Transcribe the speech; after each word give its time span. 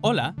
Hola, 0.00 0.34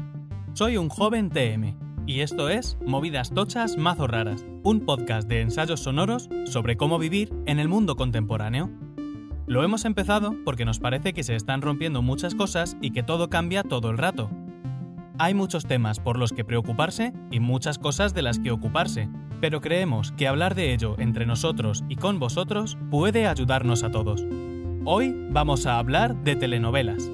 soy 0.52 0.76
un 0.76 0.88
joven 0.88 1.30
TM 1.30 1.74
y 2.06 2.20
esto 2.20 2.48
es 2.48 2.76
Movidas 2.86 3.32
Tochas 3.32 3.78
Mazo 3.78 4.06
Raras, 4.06 4.44
un 4.62 4.80
podcast 4.80 5.26
de 5.26 5.40
ensayos 5.40 5.80
sonoros 5.80 6.28
sobre 6.44 6.76
cómo 6.76 6.98
vivir 6.98 7.32
en 7.46 7.58
el 7.58 7.68
mundo 7.68 7.96
contemporáneo. 7.96 8.70
Lo 9.46 9.64
hemos 9.64 9.84
empezado 9.84 10.36
porque 10.44 10.64
nos 10.64 10.80
parece 10.80 11.12
que 11.12 11.22
se 11.22 11.34
están 11.34 11.62
rompiendo 11.62 12.02
muchas 12.02 12.34
cosas 12.34 12.76
y 12.80 12.90
que 12.90 13.02
todo 13.02 13.30
cambia 13.30 13.62
todo 13.62 13.90
el 13.90 13.98
rato. 13.98 14.30
Hay 15.18 15.32
muchos 15.32 15.64
temas 15.64 15.98
por 15.98 16.18
los 16.18 16.32
que 16.32 16.44
preocuparse 16.44 17.12
y 17.30 17.40
muchas 17.40 17.78
cosas 17.78 18.14
de 18.14 18.22
las 18.22 18.38
que 18.38 18.50
ocuparse, 18.50 19.08
pero 19.40 19.60
creemos 19.60 20.12
que 20.12 20.28
hablar 20.28 20.54
de 20.54 20.72
ello 20.72 20.96
entre 20.98 21.24
nosotros 21.24 21.84
y 21.88 21.96
con 21.96 22.18
vosotros 22.18 22.76
puede 22.90 23.26
ayudarnos 23.26 23.82
a 23.82 23.90
todos. 23.90 24.24
Hoy 24.86 25.14
vamos 25.30 25.64
a 25.64 25.78
hablar 25.78 26.14
de 26.24 26.36
telenovelas. 26.36 27.10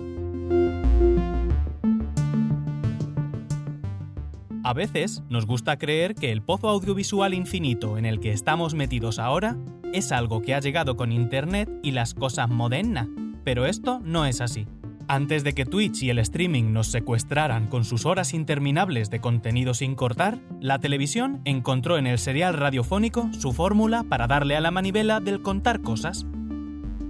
A 4.65 4.73
veces 4.75 5.23
nos 5.29 5.47
gusta 5.47 5.79
creer 5.79 6.17
que 6.17 6.33
el 6.33 6.43
pozo 6.43 6.69
audiovisual 6.69 7.33
infinito 7.33 7.97
en 7.97 8.07
el 8.07 8.19
que 8.19 8.33
estamos 8.33 8.75
metidos 8.75 9.21
ahora 9.21 9.57
es 9.93 10.11
algo 10.11 10.43
que 10.43 10.57
ha 10.57 10.61
llegado 10.61 10.97
con 10.97 11.13
Internet 11.13 11.71
y 11.85 11.93
las 11.93 12.13
cosas 12.13 12.49
modernas, 12.49 13.07
pero 13.45 13.67
esto 13.67 14.01
no 14.03 14.27
es 14.27 14.41
así. 14.41 14.67
Antes 15.07 15.45
de 15.45 15.53
que 15.53 15.65
Twitch 15.65 16.03
y 16.03 16.11
el 16.11 16.19
streaming 16.19 16.73
nos 16.73 16.89
secuestraran 16.89 17.69
con 17.69 17.85
sus 17.85 18.05
horas 18.05 18.35
interminables 18.35 19.11
de 19.11 19.21
contenido 19.21 19.75
sin 19.75 19.95
cortar, 19.95 20.41
la 20.61 20.81
televisión 20.81 21.41
encontró 21.45 21.99
en 21.99 22.09
el 22.09 22.19
serial 22.19 22.55
radiofónico 22.55 23.31
su 23.33 23.53
fórmula 23.53 24.03
para 24.09 24.27
darle 24.27 24.57
a 24.57 24.61
la 24.61 24.73
manivela 24.73 25.21
del 25.21 25.41
contar 25.41 25.83
cosas. 25.83 26.27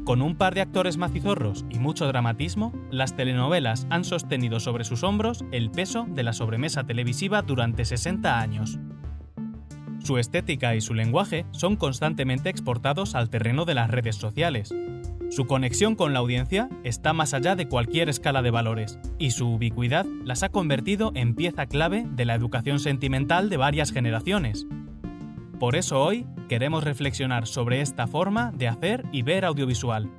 Con 0.05 0.23
un 0.23 0.35
par 0.35 0.55
de 0.55 0.63
actores 0.63 0.97
macizorros 0.97 1.65
y 1.71 1.79
mucho 1.79 2.07
dramatismo, 2.07 2.73
las 2.91 3.15
telenovelas 3.15 3.87
han 3.91 4.05
sostenido 4.05 4.59
sobre 4.59 4.85
sus 4.85 5.03
hombros 5.05 5.45
el 5.53 5.71
peso 5.71 6.07
de 6.09 6.23
la 6.23 6.33
sobremesa 6.33 6.85
televisiva 6.85 7.43
durante 7.43 7.85
60 7.85 8.41
años. 8.41 8.79
Su 10.03 10.17
estética 10.19 10.75
y 10.75 10.81
su 10.81 10.95
lenguaje 10.95 11.45
son 11.51 11.77
constantemente 11.77 12.49
exportados 12.49 13.15
al 13.15 13.29
terreno 13.29 13.67
de 13.67 13.75
las 13.75 13.91
redes 13.91 14.17
sociales. 14.17 14.75
Su 15.31 15.47
conexión 15.47 15.95
con 15.95 16.13
la 16.13 16.19
audiencia 16.19 16.69
está 16.83 17.13
más 17.13 17.35
allá 17.35 17.55
de 17.55 17.69
cualquier 17.69 18.09
escala 18.09 18.43
de 18.43 18.51
valores, 18.51 18.99
y 19.19 19.31
su 19.31 19.49
ubicuidad 19.49 20.07
las 20.25 20.43
ha 20.43 20.49
convertido 20.49 21.13
en 21.15 21.35
pieza 21.35 21.67
clave 21.67 22.05
de 22.11 22.25
la 22.25 22.35
educación 22.35 22.81
sentimental 22.81 23.51
de 23.51 23.59
varias 23.59 23.93
generaciones. 23.93 24.67
Por 25.61 25.77
eso 25.77 26.01
hoy 26.01 26.27
queremos 26.49 26.85
reflexionar 26.85 27.47
sobre 27.47 27.83
esta 27.83 28.07
forma 28.07 28.51
de 28.55 28.67
hacer 28.67 29.05
y 29.13 29.21
ver 29.21 29.45
audiovisual. 29.45 30.11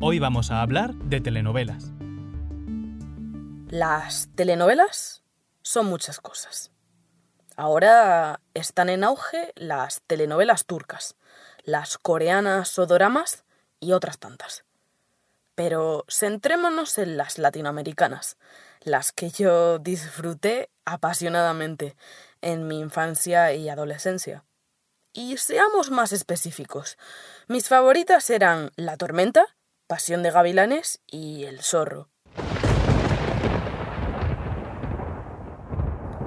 Hoy 0.00 0.18
vamos 0.18 0.50
a 0.50 0.62
hablar 0.62 0.96
de 0.96 1.20
telenovelas. 1.20 1.92
Las 3.68 4.28
telenovelas 4.34 5.22
son 5.62 5.86
muchas 5.86 6.18
cosas. 6.18 6.72
Ahora 7.56 8.40
están 8.52 8.88
en 8.88 9.04
auge 9.04 9.52
las 9.54 10.02
telenovelas 10.08 10.66
turcas, 10.66 11.14
las 11.62 11.96
coreanas 11.96 12.76
o 12.76 12.86
doramas 12.86 13.44
y 13.78 13.92
otras 13.92 14.18
tantas. 14.18 14.64
Pero 15.54 16.04
centrémonos 16.08 16.98
en 16.98 17.16
las 17.16 17.38
latinoamericanas, 17.38 18.38
las 18.80 19.12
que 19.12 19.30
yo 19.30 19.78
disfruté 19.78 20.68
apasionadamente 20.84 21.94
en 22.40 22.66
mi 22.66 22.80
infancia 22.80 23.54
y 23.54 23.68
adolescencia. 23.68 24.42
Y 25.12 25.36
seamos 25.38 25.90
más 25.90 26.12
específicos. 26.12 26.96
Mis 27.48 27.68
favoritas 27.68 28.30
eran 28.30 28.70
La 28.76 28.96
Tormenta, 28.96 29.44
Pasión 29.88 30.22
de 30.22 30.30
Gavilanes 30.30 31.00
y 31.08 31.44
El 31.44 31.62
Zorro. 31.62 32.08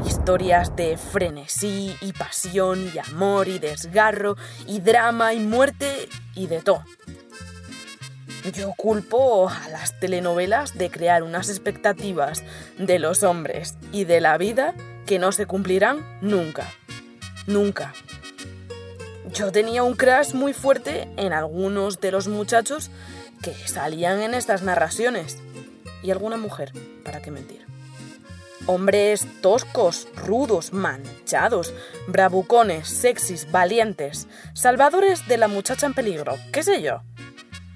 Historias 0.05 0.75
de 0.75 0.97
frenesí 0.97 1.95
y 2.01 2.11
pasión 2.11 2.91
y 2.93 2.99
amor 2.99 3.47
y 3.47 3.57
desgarro 3.57 4.35
y 4.67 4.81
drama 4.81 5.33
y 5.33 5.39
muerte 5.39 6.09
y 6.35 6.47
de 6.47 6.61
todo. 6.61 6.83
Yo 8.53 8.73
culpo 8.75 9.47
a 9.47 9.69
las 9.69 9.97
telenovelas 10.01 10.77
de 10.77 10.91
crear 10.91 11.23
unas 11.23 11.47
expectativas 11.47 12.43
de 12.77 12.99
los 12.99 13.23
hombres 13.23 13.77
y 13.93 14.03
de 14.03 14.19
la 14.19 14.37
vida 14.37 14.75
que 15.05 15.19
no 15.19 15.31
se 15.31 15.45
cumplirán 15.45 16.19
nunca. 16.21 16.67
Nunca. 17.47 17.93
Yo 19.33 19.51
tenía 19.51 19.81
un 19.81 19.95
crush 19.95 20.35
muy 20.35 20.53
fuerte 20.53 21.07
en 21.17 21.33
algunos 21.33 21.99
de 21.99 22.11
los 22.11 22.27
muchachos 22.27 22.91
que 23.41 23.51
salían 23.67 24.21
en 24.21 24.35
estas 24.35 24.61
narraciones. 24.61 25.39
Y 26.03 26.11
alguna 26.11 26.37
mujer, 26.37 26.71
para 27.03 27.19
qué 27.19 27.31
mentir. 27.31 27.65
Hombres 28.67 29.25
toscos, 29.41 30.07
rudos, 30.15 30.71
manchados, 30.71 31.73
bravucones, 32.07 32.87
sexys, 32.87 33.51
valientes, 33.51 34.27
salvadores 34.53 35.27
de 35.27 35.37
la 35.37 35.47
muchacha 35.47 35.87
en 35.87 35.95
peligro, 35.95 36.35
qué 36.51 36.61
sé 36.61 36.83
yo. 36.83 37.01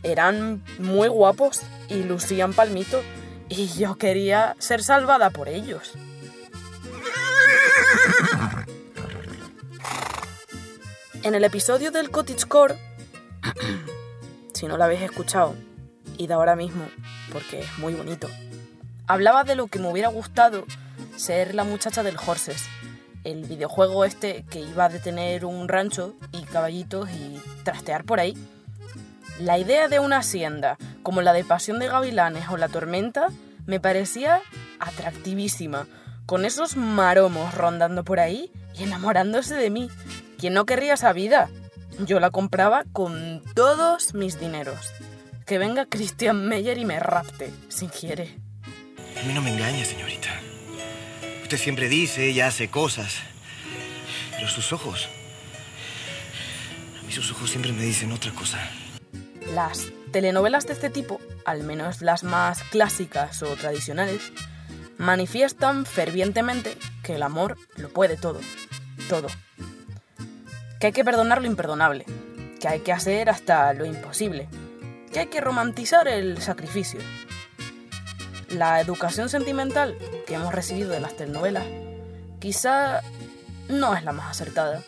Eran 0.04 0.64
muy 0.78 1.08
guapos 1.08 1.62
y 1.90 2.04
lucían 2.04 2.54
palmito, 2.54 3.02
y 3.50 3.68
yo 3.70 3.96
quería 3.96 4.56
ser 4.60 4.84
salvada 4.84 5.32
por 5.32 5.50
ellos. 5.50 5.94
En 11.28 11.36
el 11.36 11.44
episodio 11.44 11.92
del 11.92 12.10
Cottagecore, 12.10 12.78
si 14.54 14.66
no 14.66 14.78
lo 14.78 14.86
habéis 14.86 15.02
escuchado, 15.02 15.56
id 16.18 16.32
ahora 16.32 16.56
mismo 16.56 16.86
porque 17.34 17.60
es 17.60 17.78
muy 17.80 17.96
bonito. 17.96 18.30
Hablaba 19.08 19.44
de 19.44 19.56
lo 19.56 19.68
que 19.68 19.80
me 19.80 19.92
hubiera 19.92 20.08
gustado 20.08 20.64
ser 21.18 21.54
la 21.54 21.66
muchacha 21.66 22.02
del 22.02 22.16
Horses, 22.16 22.64
el 23.26 23.44
videojuego 23.44 24.06
este 24.06 24.46
que 24.50 24.62
iba 24.62 24.86
a 24.86 24.90
detener 24.90 25.44
un 25.44 25.68
rancho 25.68 26.16
y 26.32 26.44
caballitos 26.44 27.10
y 27.10 27.42
trastear 27.66 28.06
por 28.06 28.22
ahí. 28.22 28.34
La 29.42 29.58
idea 29.58 29.90
de 29.90 30.00
una 30.00 30.20
hacienda, 30.20 30.78
como 31.04 31.22
la 31.22 31.34
de 31.34 31.44
Pasión 31.44 31.78
de 31.80 31.90
Gavilanes 31.90 32.48
o 32.48 32.56
La 32.56 32.70
Tormenta, 32.70 33.28
me 33.66 33.82
parecía 33.82 34.40
atractivísima, 34.80 35.88
con 36.26 36.46
esos 36.46 36.78
maromos 36.78 37.54
rondando 37.54 38.06
por 38.06 38.22
ahí 38.22 38.50
y 38.80 38.84
enamorándose 38.84 39.56
de 39.56 39.70
mí. 39.72 39.90
¿Quién 40.38 40.54
no 40.54 40.66
querría 40.66 40.94
esa 40.94 41.14
vida? 41.14 41.50
Yo 42.00 42.20
la 42.20 42.30
compraba 42.30 42.84
con 42.94 43.42
todos 43.56 44.14
mis 44.14 44.40
dineros. 44.40 44.94
Que 45.48 45.58
venga 45.58 45.88
Christian 45.88 46.48
Meyer 46.48 46.78
y 46.78 46.86
me 46.86 47.00
rapte, 47.00 47.52
si 47.70 47.88
quiere. 47.88 48.38
A 49.20 49.26
mí 49.26 49.34
no 49.34 49.42
me 49.42 49.52
engaña, 49.52 49.84
señorita. 49.84 50.30
Usted 51.42 51.58
siempre 51.58 51.90
dice 51.90 52.30
y 52.30 52.42
hace 52.42 52.70
cosas. 52.70 53.16
Pero 54.36 54.48
sus 54.48 54.72
ojos... 54.74 55.10
A 57.00 57.04
mí 57.08 57.12
sus 57.12 57.32
ojos 57.32 57.50
siempre 57.50 57.72
me 57.72 57.82
dicen 57.82 58.12
otra 58.12 58.32
cosa. 58.32 58.60
Las 59.54 59.88
telenovelas 60.12 60.68
de 60.68 60.74
este 60.74 60.90
tipo, 60.90 61.20
al 61.46 61.64
menos 61.64 62.02
las 62.02 62.24
más 62.24 62.62
clásicas 62.64 63.42
o 63.42 63.56
tradicionales, 63.56 64.34
manifiestan 64.98 65.86
fervientemente 65.86 66.78
que 67.02 67.16
el 67.16 67.24
amor 67.24 67.58
lo 67.78 67.90
puede 67.90 68.18
todo. 68.18 68.42
Todo. 69.10 69.30
Que 70.80 70.88
hay 70.88 70.94
que 70.94 71.06
perdonar 71.06 71.42
lo 71.42 71.48
imperdonable. 71.48 72.06
Que 72.60 72.68
hay 72.68 72.80
que 72.80 72.94
hacer 72.94 73.30
hasta 73.30 73.74
lo 73.74 73.86
imposible. 73.86 74.48
Que 75.12 75.20
hay 75.20 75.28
que 75.28 75.42
romantizar 75.42 76.08
el 76.08 76.42
sacrificio 76.42 77.00
la 78.50 78.80
educación 78.80 79.30
sentimental 79.30 79.98
que 80.26 80.36
hemos 80.36 80.54
recibido 80.54 80.90
de 80.90 81.00
las 81.00 81.16
telenovelas 81.16 81.66
quizá 82.40 83.02
no 83.68 83.96
es 83.96 84.04
la 84.04 84.14
más 84.14 84.32
acertada. 84.32 84.84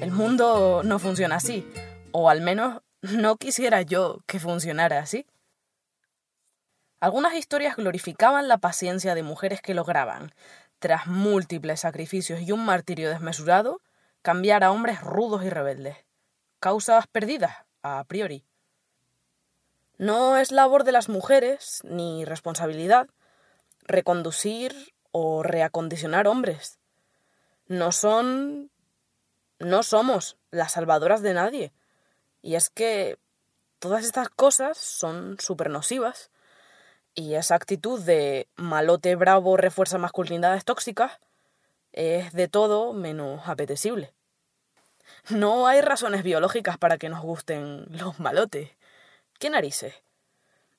El 0.00 0.12
mundo 0.12 0.82
no 0.84 0.98
funciona 0.98 1.36
así, 1.36 1.66
o 2.12 2.30
al 2.30 2.40
menos 2.40 2.82
no 3.02 3.36
quisiera 3.36 3.82
yo 3.82 4.20
que 4.26 4.38
funcionara 4.38 4.98
así. 4.98 5.26
Algunas 7.00 7.34
historias 7.34 7.76
glorificaban 7.76 8.48
la 8.48 8.58
paciencia 8.58 9.14
de 9.14 9.22
mujeres 9.22 9.60
que 9.60 9.74
lograban, 9.74 10.32
tras 10.78 11.06
múltiples 11.06 11.80
sacrificios 11.80 12.40
y 12.42 12.52
un 12.52 12.64
martirio 12.64 13.10
desmesurado, 13.10 13.80
cambiar 14.26 14.64
a 14.64 14.72
hombres 14.72 15.00
rudos 15.02 15.44
y 15.44 15.50
rebeldes. 15.50 15.98
Causas 16.58 17.06
perdidas, 17.06 17.58
a 17.84 18.02
priori. 18.08 18.44
No 19.98 20.36
es 20.36 20.50
labor 20.50 20.82
de 20.82 20.90
las 20.90 21.08
mujeres, 21.08 21.78
ni 21.84 22.24
responsabilidad, 22.24 23.06
reconducir 23.82 24.92
o 25.12 25.44
reacondicionar 25.44 26.26
hombres. 26.26 26.80
No 27.68 27.92
son... 27.92 28.72
no 29.60 29.84
somos 29.84 30.36
las 30.50 30.72
salvadoras 30.72 31.22
de 31.22 31.32
nadie. 31.32 31.72
Y 32.42 32.56
es 32.56 32.68
que 32.68 33.20
todas 33.78 34.04
estas 34.04 34.28
cosas 34.28 34.76
son 34.76 35.36
súper 35.38 35.70
nocivas. 35.70 36.32
Y 37.14 37.34
esa 37.34 37.54
actitud 37.54 38.02
de 38.02 38.48
malote 38.56 39.14
bravo 39.14 39.56
refuerza 39.56 39.98
masculinidades 39.98 40.64
tóxicas 40.64 41.20
es 41.92 42.32
de 42.32 42.48
todo 42.48 42.92
menos 42.92 43.46
apetecible. 43.46 44.15
No 45.30 45.66
hay 45.66 45.80
razones 45.80 46.22
biológicas 46.22 46.78
para 46.78 46.98
que 46.98 47.08
nos 47.08 47.20
gusten 47.20 47.86
los 47.90 48.20
malotes. 48.20 48.70
¿Qué 49.40 49.50
narices? 49.50 49.94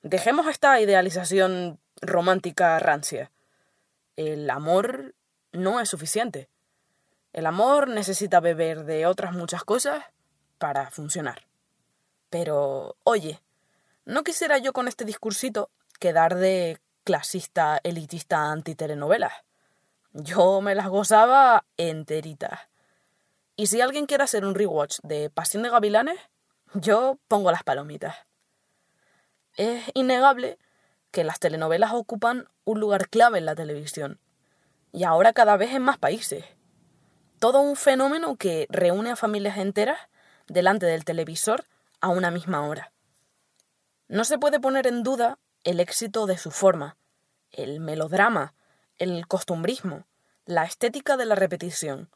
Dejemos 0.02 0.46
esta 0.46 0.80
idealización 0.80 1.78
romántica 2.00 2.78
rancia. 2.78 3.30
El 4.16 4.48
amor 4.48 5.14
no 5.52 5.80
es 5.80 5.90
suficiente. 5.90 6.48
El 7.34 7.44
amor 7.44 7.88
necesita 7.88 8.40
beber 8.40 8.84
de 8.84 9.04
otras 9.04 9.34
muchas 9.34 9.64
cosas 9.64 10.02
para 10.56 10.90
funcionar. 10.90 11.46
Pero, 12.30 12.96
oye, 13.04 13.42
no 14.06 14.24
quisiera 14.24 14.56
yo 14.56 14.72
con 14.72 14.88
este 14.88 15.04
discursito 15.04 15.68
quedar 16.00 16.36
de 16.36 16.80
clasista, 17.04 17.80
elitista, 17.82 18.50
antitelenovelas. 18.50 19.32
Yo 20.14 20.62
me 20.62 20.74
las 20.74 20.88
gozaba 20.88 21.66
enteritas. 21.76 22.60
Y 23.60 23.66
si 23.66 23.80
alguien 23.80 24.06
quiere 24.06 24.22
hacer 24.22 24.44
un 24.44 24.54
rewatch 24.54 25.00
de 25.02 25.30
Pasión 25.30 25.64
de 25.64 25.70
Gavilanes, 25.70 26.16
yo 26.74 27.18
pongo 27.26 27.50
las 27.50 27.64
palomitas. 27.64 28.14
Es 29.56 29.82
innegable 29.94 30.60
que 31.10 31.24
las 31.24 31.40
telenovelas 31.40 31.90
ocupan 31.92 32.46
un 32.64 32.78
lugar 32.78 33.08
clave 33.08 33.38
en 33.38 33.46
la 33.46 33.56
televisión, 33.56 34.20
y 34.92 35.02
ahora 35.02 35.32
cada 35.32 35.56
vez 35.56 35.72
en 35.72 35.82
más 35.82 35.98
países. 35.98 36.44
Todo 37.40 37.60
un 37.60 37.74
fenómeno 37.74 38.36
que 38.36 38.68
reúne 38.70 39.10
a 39.10 39.16
familias 39.16 39.58
enteras 39.58 39.98
delante 40.46 40.86
del 40.86 41.04
televisor 41.04 41.64
a 42.00 42.10
una 42.10 42.30
misma 42.30 42.64
hora. 42.64 42.92
No 44.06 44.24
se 44.24 44.38
puede 44.38 44.60
poner 44.60 44.86
en 44.86 45.02
duda 45.02 45.40
el 45.64 45.80
éxito 45.80 46.26
de 46.26 46.38
su 46.38 46.52
forma, 46.52 46.96
el 47.50 47.80
melodrama, 47.80 48.54
el 48.98 49.26
costumbrismo, 49.26 50.06
la 50.46 50.62
estética 50.62 51.16
de 51.16 51.26
la 51.26 51.34
repetición, 51.34 52.08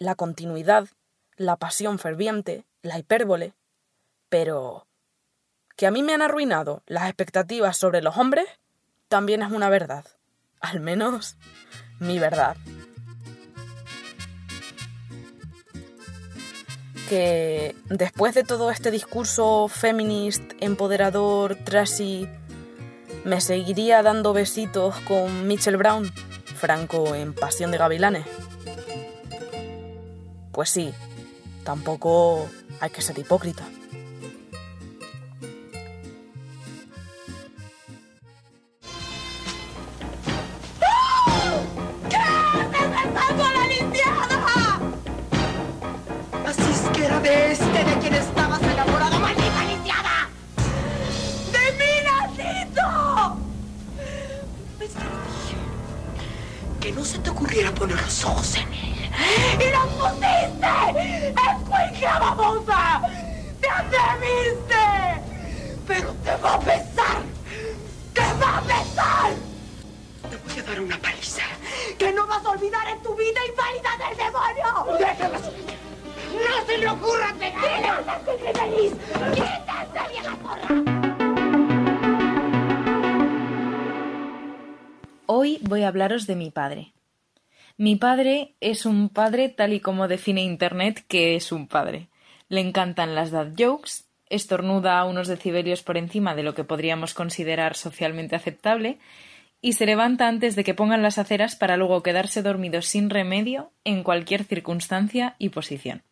la 0.00 0.16
continuidad, 0.16 0.88
la 1.36 1.56
pasión 1.56 2.00
ferviente, 2.00 2.64
la 2.82 2.98
hipérbole. 2.98 3.52
Pero 4.28 4.86
que 5.76 5.86
a 5.86 5.90
mí 5.92 6.02
me 6.02 6.14
han 6.14 6.22
arruinado 6.22 6.82
las 6.86 7.04
expectativas 7.04 7.76
sobre 7.76 8.02
los 8.02 8.16
hombres 8.16 8.46
también 9.08 9.42
es 9.42 9.52
una 9.52 9.68
verdad. 9.68 10.04
Al 10.60 10.80
menos 10.80 11.36
mi 12.00 12.18
verdad. 12.18 12.56
Que 17.08 17.74
después 17.86 18.34
de 18.34 18.44
todo 18.44 18.70
este 18.70 18.90
discurso 18.90 19.68
feminist, 19.68 20.42
empoderador, 20.60 21.56
trashy, 21.56 22.28
me 23.24 23.40
seguiría 23.40 24.02
dando 24.02 24.32
besitos 24.32 24.94
con 25.00 25.46
Mitchell 25.48 25.76
Brown, 25.76 26.10
Franco 26.56 27.14
en 27.14 27.34
Pasión 27.34 27.70
de 27.70 27.78
Gavilanes. 27.78 28.49
Pues 30.52 30.70
sí, 30.70 30.92
tampoco 31.64 32.48
hay 32.80 32.90
que 32.90 33.02
ser 33.02 33.18
hipócrita. 33.18 33.64
Se 76.70 76.78
le 76.78 76.88
ocurra! 76.88 77.34
¡Quítate, 79.34 80.00
vieja 80.10 80.36
porra! 80.36 80.68
Hoy 85.26 85.58
voy 85.62 85.82
a 85.82 85.88
hablaros 85.88 86.26
de 86.26 86.36
mi 86.36 86.50
padre. 86.50 86.92
Mi 87.76 87.96
padre 87.96 88.54
es 88.60 88.86
un 88.86 89.08
padre 89.08 89.48
tal 89.48 89.72
y 89.72 89.80
como 89.80 90.06
define 90.06 90.42
Internet 90.42 91.04
que 91.08 91.34
es 91.34 91.50
un 91.50 91.66
padre. 91.66 92.08
Le 92.48 92.60
encantan 92.60 93.14
las 93.14 93.30
dad 93.30 93.48
jokes, 93.56 94.04
estornuda 94.28 94.98
a 94.98 95.04
unos 95.06 95.28
decibelios 95.28 95.82
por 95.82 95.96
encima 95.96 96.34
de 96.34 96.42
lo 96.42 96.54
que 96.54 96.64
podríamos 96.64 97.14
considerar 97.14 97.74
socialmente 97.74 98.36
aceptable 98.36 98.98
y 99.62 99.74
se 99.74 99.86
levanta 99.86 100.28
antes 100.28 100.56
de 100.56 100.64
que 100.64 100.74
pongan 100.74 101.02
las 101.02 101.18
aceras 101.18 101.56
para 101.56 101.76
luego 101.76 102.02
quedarse 102.02 102.42
dormido 102.42 102.82
sin 102.82 103.08
remedio 103.10 103.72
en 103.84 104.02
cualquier 104.02 104.44
circunstancia 104.44 105.36
y 105.38 105.50
posición. 105.50 106.02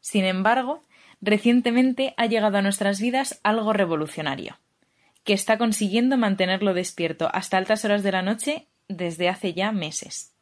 Sin 0.00 0.24
embargo, 0.24 0.82
recientemente 1.20 2.14
ha 2.16 2.26
llegado 2.26 2.58
a 2.58 2.62
nuestras 2.62 3.00
vidas 3.00 3.40
algo 3.42 3.72
revolucionario, 3.72 4.58
que 5.24 5.32
está 5.32 5.58
consiguiendo 5.58 6.16
mantenerlo 6.16 6.74
despierto 6.74 7.28
hasta 7.32 7.58
altas 7.58 7.84
horas 7.84 8.02
de 8.02 8.12
la 8.12 8.22
noche 8.22 8.66
desde 8.88 9.28
hace 9.28 9.54
ya 9.54 9.72
meses. 9.72 10.34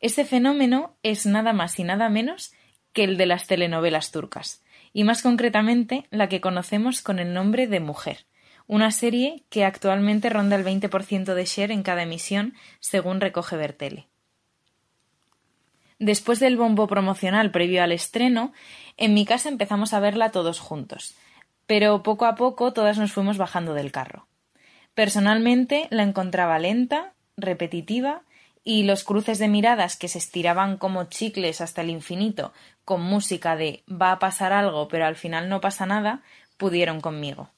Ese 0.00 0.24
fenómeno 0.24 0.96
es 1.02 1.26
nada 1.26 1.52
más 1.52 1.78
y 1.78 1.84
nada 1.84 2.08
menos 2.08 2.52
que 2.92 3.04
el 3.04 3.16
de 3.16 3.26
las 3.26 3.46
telenovelas 3.46 4.10
turcas, 4.10 4.62
y 4.92 5.04
más 5.04 5.22
concretamente 5.22 6.06
la 6.10 6.28
que 6.28 6.40
conocemos 6.40 7.02
con 7.02 7.18
el 7.18 7.32
nombre 7.32 7.66
de 7.66 7.80
Mujer, 7.80 8.26
una 8.66 8.90
serie 8.90 9.44
que 9.48 9.64
actualmente 9.64 10.28
ronda 10.28 10.56
el 10.56 10.64
20% 10.64 11.34
de 11.34 11.44
share 11.44 11.70
en 11.70 11.82
cada 11.82 12.02
emisión, 12.02 12.54
según 12.80 13.20
recoge 13.20 13.56
Bertele. 13.56 14.08
Después 16.02 16.40
del 16.40 16.56
bombo 16.56 16.88
promocional 16.88 17.52
previo 17.52 17.80
al 17.80 17.92
estreno, 17.92 18.52
en 18.96 19.14
mi 19.14 19.24
casa 19.24 19.48
empezamos 19.48 19.94
a 19.94 20.00
verla 20.00 20.32
todos 20.32 20.58
juntos, 20.58 21.14
pero 21.68 22.02
poco 22.02 22.24
a 22.24 22.34
poco 22.34 22.72
todas 22.72 22.98
nos 22.98 23.12
fuimos 23.12 23.38
bajando 23.38 23.72
del 23.72 23.92
carro. 23.92 24.26
Personalmente 24.94 25.86
la 25.90 26.02
encontraba 26.02 26.58
lenta, 26.58 27.12
repetitiva, 27.36 28.22
y 28.64 28.82
los 28.82 29.04
cruces 29.04 29.38
de 29.38 29.46
miradas 29.46 29.96
que 29.96 30.08
se 30.08 30.18
estiraban 30.18 30.76
como 30.76 31.04
chicles 31.04 31.60
hasta 31.60 31.82
el 31.82 31.90
infinito, 31.90 32.52
con 32.84 33.00
música 33.00 33.54
de 33.54 33.84
va 33.88 34.10
a 34.10 34.18
pasar 34.18 34.52
algo, 34.52 34.88
pero 34.88 35.06
al 35.06 35.14
final 35.14 35.48
no 35.48 35.60
pasa 35.60 35.86
nada, 35.86 36.22
pudieron 36.56 37.00
conmigo. 37.00 37.50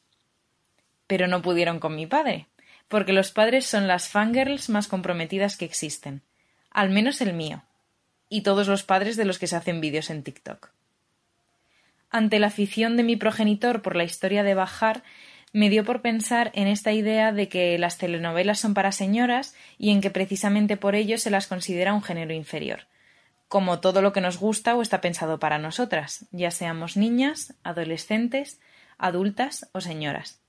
Pero 1.07 1.29
no 1.29 1.41
pudieron 1.41 1.81
con 1.81 1.97
mi 1.97 2.07
padre, 2.07 2.49
porque 2.89 3.15
los 3.15 3.33
padres 3.33 3.65
son 3.65 3.89
las 3.89 4.11
fangirls 4.11 4.69
más 4.69 4.87
comprometidas 4.87 5.57
que 5.57 5.65
existen, 5.65 6.21
al 6.71 6.91
menos 6.91 7.23
el 7.23 7.33
mío 7.33 7.63
y 8.29 8.43
todos 8.43 8.69
los 8.69 8.83
padres 8.83 9.17
de 9.17 9.25
los 9.25 9.39
que 9.39 9.47
se 9.47 9.57
hacen 9.57 9.81
vídeos 9.81 10.11
en 10.11 10.23
TikTok. 10.23 10.71
Ante 12.11 12.39
la 12.39 12.47
afición 12.47 12.97
de 12.97 13.03
mi 13.03 13.17
progenitor 13.17 13.83
por 13.83 13.97
la 13.97 14.05
historia 14.05 14.43
de 14.43 14.55
Bajar, 14.55 15.03
me 15.53 15.71
dio 15.71 15.85
por 15.85 16.03
pensar 16.03 16.51
en 16.55 16.67
esta 16.67 16.93
idea 16.93 17.33
de 17.33 17.49
que 17.49 17.79
las 17.79 17.99
telenovelas 17.99 18.59
son 18.59 18.75
para 18.75 18.93
señoras 18.93 19.55
y 19.79 19.91
en 19.91 20.01
que 20.01 20.11
precisamente 20.11 20.77
por 20.77 20.95
ello 20.95 21.17
se 21.17 21.31
las 21.31 21.47
considera 21.47 21.95
un 21.95 22.03
género 22.03 22.35
inferior, 22.35 22.87
como 23.49 23.79
todo 23.81 24.03
lo 24.03 24.13
que 24.13 24.21
nos 24.21 24.39
gusta 24.39 24.75
o 24.75 24.83
está 24.83 25.01
pensado 25.01 25.39
para 25.39 25.59
nosotras, 25.59 26.27
ya 26.33 26.51
seamos 26.51 26.97
niñas, 26.97 27.55
adolescentes, 27.63 28.61
adultas 28.99 29.69
o 29.73 29.81
señoras. 29.81 30.41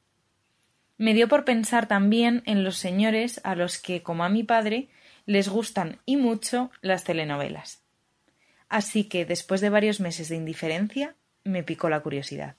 Me 0.98 1.14
dio 1.14 1.28
por 1.28 1.46
pensar 1.46 1.88
también 1.88 2.42
en 2.46 2.64
los 2.64 2.78
señores 2.78 3.42
a 3.44 3.56
los 3.56 3.78
que, 3.78 4.02
como 4.02 4.24
a 4.24 4.30
mi 4.30 4.44
padre, 4.44 4.88
les 5.26 5.50
gustan 5.50 6.00
y 6.06 6.18
mucho 6.18 6.72
las 6.82 7.04
telenovelas. 7.04 7.82
Así 8.70 9.06
que, 9.06 9.26
después 9.26 9.62
de 9.62 9.70
varios 9.70 10.00
meses 10.00 10.30
de 10.30 10.36
indiferencia, 10.36 11.16
me 11.44 11.64
picó 11.64 11.90
la 11.90 12.02
curiosidad. 12.02 12.56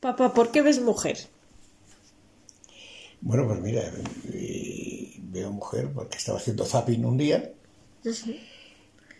Papá, 0.00 0.32
¿por 0.32 0.50
qué 0.50 0.62
ves 0.62 0.80
mujer? 0.80 1.18
Bueno, 3.20 3.46
pues 3.46 3.60
mira, 3.60 3.82
veo 5.18 5.52
mujer 5.52 5.90
porque 5.94 6.16
estaba 6.16 6.38
haciendo 6.38 6.64
zapping 6.64 7.04
un 7.04 7.18
día 7.18 7.52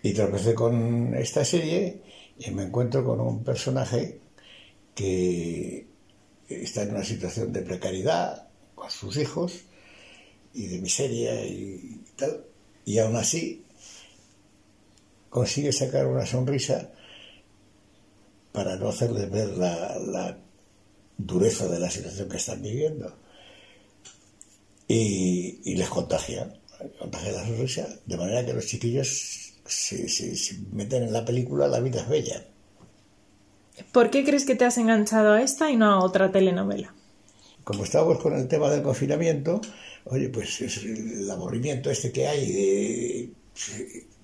y 0.03 0.13
tropecé 0.15 0.55
con 0.55 1.15
esta 1.15 1.45
serie 1.45 2.01
y 2.39 2.51
me 2.53 2.63
encuentro 2.63 3.05
con 3.05 3.21
un 3.21 3.45
personaje 3.45 4.21
que 4.95 5.87
está 6.49 6.83
en 6.83 6.91
una 6.91 7.05
situación 7.05 7.53
de 7.53 7.61
precariedad 7.61 8.49
con 8.75 8.91
sus 8.91 9.19
hijos 9.19 9.65
y 10.55 10.67
de 10.67 10.79
miseria 10.79 11.45
y 11.47 12.01
tal, 12.17 12.45
y 12.85 12.99
aún 12.99 13.17
así 13.17 13.65
consigue 15.31 15.73
sacar 15.73 16.07
una 16.07 16.27
sonrisa 16.27 16.91
para 18.53 18.77
no 18.77 18.89
hacerles 18.89 19.31
ver 19.31 19.49
la, 19.57 20.37
dureza 21.17 21.69
de 21.69 21.79
la 21.79 21.91
situación 21.91 22.29
que 22.29 22.37
están 22.39 22.63
viviendo. 22.63 23.15
Y, 24.89 25.75
les 25.77 25.89
contagia, 25.89 26.53
contagia 26.99 27.33
la 27.33 27.47
sonrisa, 27.47 27.87
de 28.07 28.17
manera 28.17 28.45
que 28.45 28.53
los 28.53 28.67
chiquillos 28.67 29.55
se, 29.65 30.09
se, 30.09 30.59
meten 30.73 31.05
en 31.05 31.13
la 31.13 31.25
película 31.25 31.69
La 31.69 31.79
vida 31.79 32.01
es 32.01 32.09
bella. 32.09 32.45
¿Por 33.93 34.11
qué 34.11 34.25
crees 34.25 34.45
que 34.45 34.57
te 34.57 34.65
has 34.65 34.79
enganchado 34.79 35.33
a 35.33 35.43
esta 35.43 35.71
y 35.71 35.77
no 35.77 35.87
a 35.87 36.03
otra 36.03 36.33
telenovela? 36.33 36.93
Como 37.63 37.85
estábamos 37.85 38.19
con 38.21 38.35
el 38.35 38.49
tema 38.49 38.69
del 38.71 38.83
confinamiento, 38.83 39.61
oye, 40.05 40.29
pues 40.29 40.61
es 40.61 40.79
el 40.85 41.31
aburrimiento 41.31 41.91
este 41.91 42.13
que 42.13 42.27
hay 42.27 43.33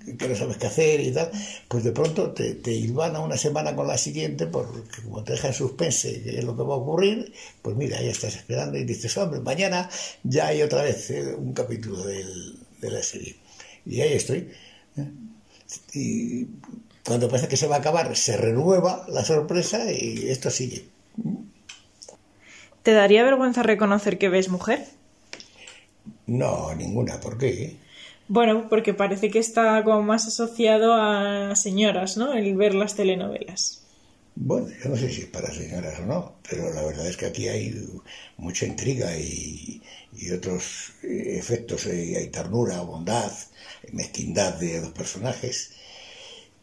de 0.06 0.16
que 0.16 0.28
no 0.28 0.36
sabes 0.36 0.56
qué 0.56 0.66
hacer 0.68 1.00
y 1.00 1.10
tal, 1.12 1.30
pues 1.68 1.82
de 1.82 1.90
pronto 1.90 2.30
te, 2.30 2.54
te 2.54 2.72
hilvana 2.72 3.18
una 3.20 3.36
semana 3.36 3.74
con 3.74 3.88
la 3.88 3.98
siguiente, 3.98 4.46
porque 4.46 5.02
como 5.02 5.24
te 5.24 5.32
deja 5.32 5.48
en 5.48 5.54
suspense 5.54 6.22
qué 6.22 6.38
es 6.38 6.44
lo 6.44 6.56
que 6.56 6.62
va 6.62 6.74
a 6.74 6.78
ocurrir, 6.78 7.32
pues 7.62 7.76
mira, 7.76 8.00
ya 8.00 8.10
estás 8.10 8.36
esperando 8.36 8.78
y 8.78 8.84
dices, 8.84 9.16
hombre, 9.16 9.40
mañana 9.40 9.90
ya 10.22 10.46
hay 10.46 10.62
otra 10.62 10.82
vez 10.82 11.10
eh, 11.10 11.34
un 11.34 11.52
capítulo 11.52 12.04
del, 12.04 12.56
de 12.80 12.90
la 12.90 13.02
serie. 13.02 13.36
Y 13.84 14.00
ahí 14.00 14.12
estoy. 14.12 14.48
¿eh? 14.96 15.10
Y 15.92 16.46
cuando 17.04 17.28
parece 17.28 17.48
que 17.48 17.56
se 17.56 17.66
va 17.66 17.76
a 17.76 17.78
acabar, 17.80 18.14
se 18.16 18.36
renueva 18.36 19.06
la 19.08 19.24
sorpresa 19.24 19.90
y 19.90 20.28
esto 20.28 20.50
sigue. 20.50 20.84
¿Te 22.84 22.92
daría 22.92 23.24
vergüenza 23.24 23.64
reconocer 23.64 24.18
que 24.18 24.28
ves 24.28 24.48
mujer? 24.48 24.86
No, 26.26 26.74
ninguna, 26.74 27.20
¿por 27.20 27.38
qué? 27.38 27.76
Bueno, 28.28 28.68
porque 28.68 28.94
parece 28.94 29.30
que 29.30 29.38
está 29.38 29.82
como 29.84 30.02
más 30.02 30.26
asociado 30.26 30.94
a 30.94 31.54
señoras, 31.56 32.16
¿no? 32.16 32.32
El 32.32 32.56
ver 32.56 32.74
las 32.74 32.94
telenovelas. 32.96 33.82
Bueno, 34.34 34.68
yo 34.82 34.90
no 34.90 34.96
sé 34.96 35.08
si 35.10 35.22
es 35.22 35.26
para 35.28 35.52
señoras 35.52 35.98
o 36.00 36.06
no, 36.06 36.36
pero 36.48 36.72
la 36.74 36.82
verdad 36.82 37.06
es 37.08 37.16
que 37.16 37.26
aquí 37.26 37.48
hay 37.48 37.74
mucha 38.36 38.66
intriga 38.66 39.16
y, 39.16 39.82
y 40.12 40.30
otros 40.30 40.92
eh, 41.02 41.36
efectos, 41.38 41.86
eh, 41.86 42.16
hay 42.18 42.28
ternura, 42.28 42.80
bondad, 42.82 43.32
mezquindad 43.92 44.54
de 44.54 44.80
los 44.82 44.90
personajes. 44.90 45.72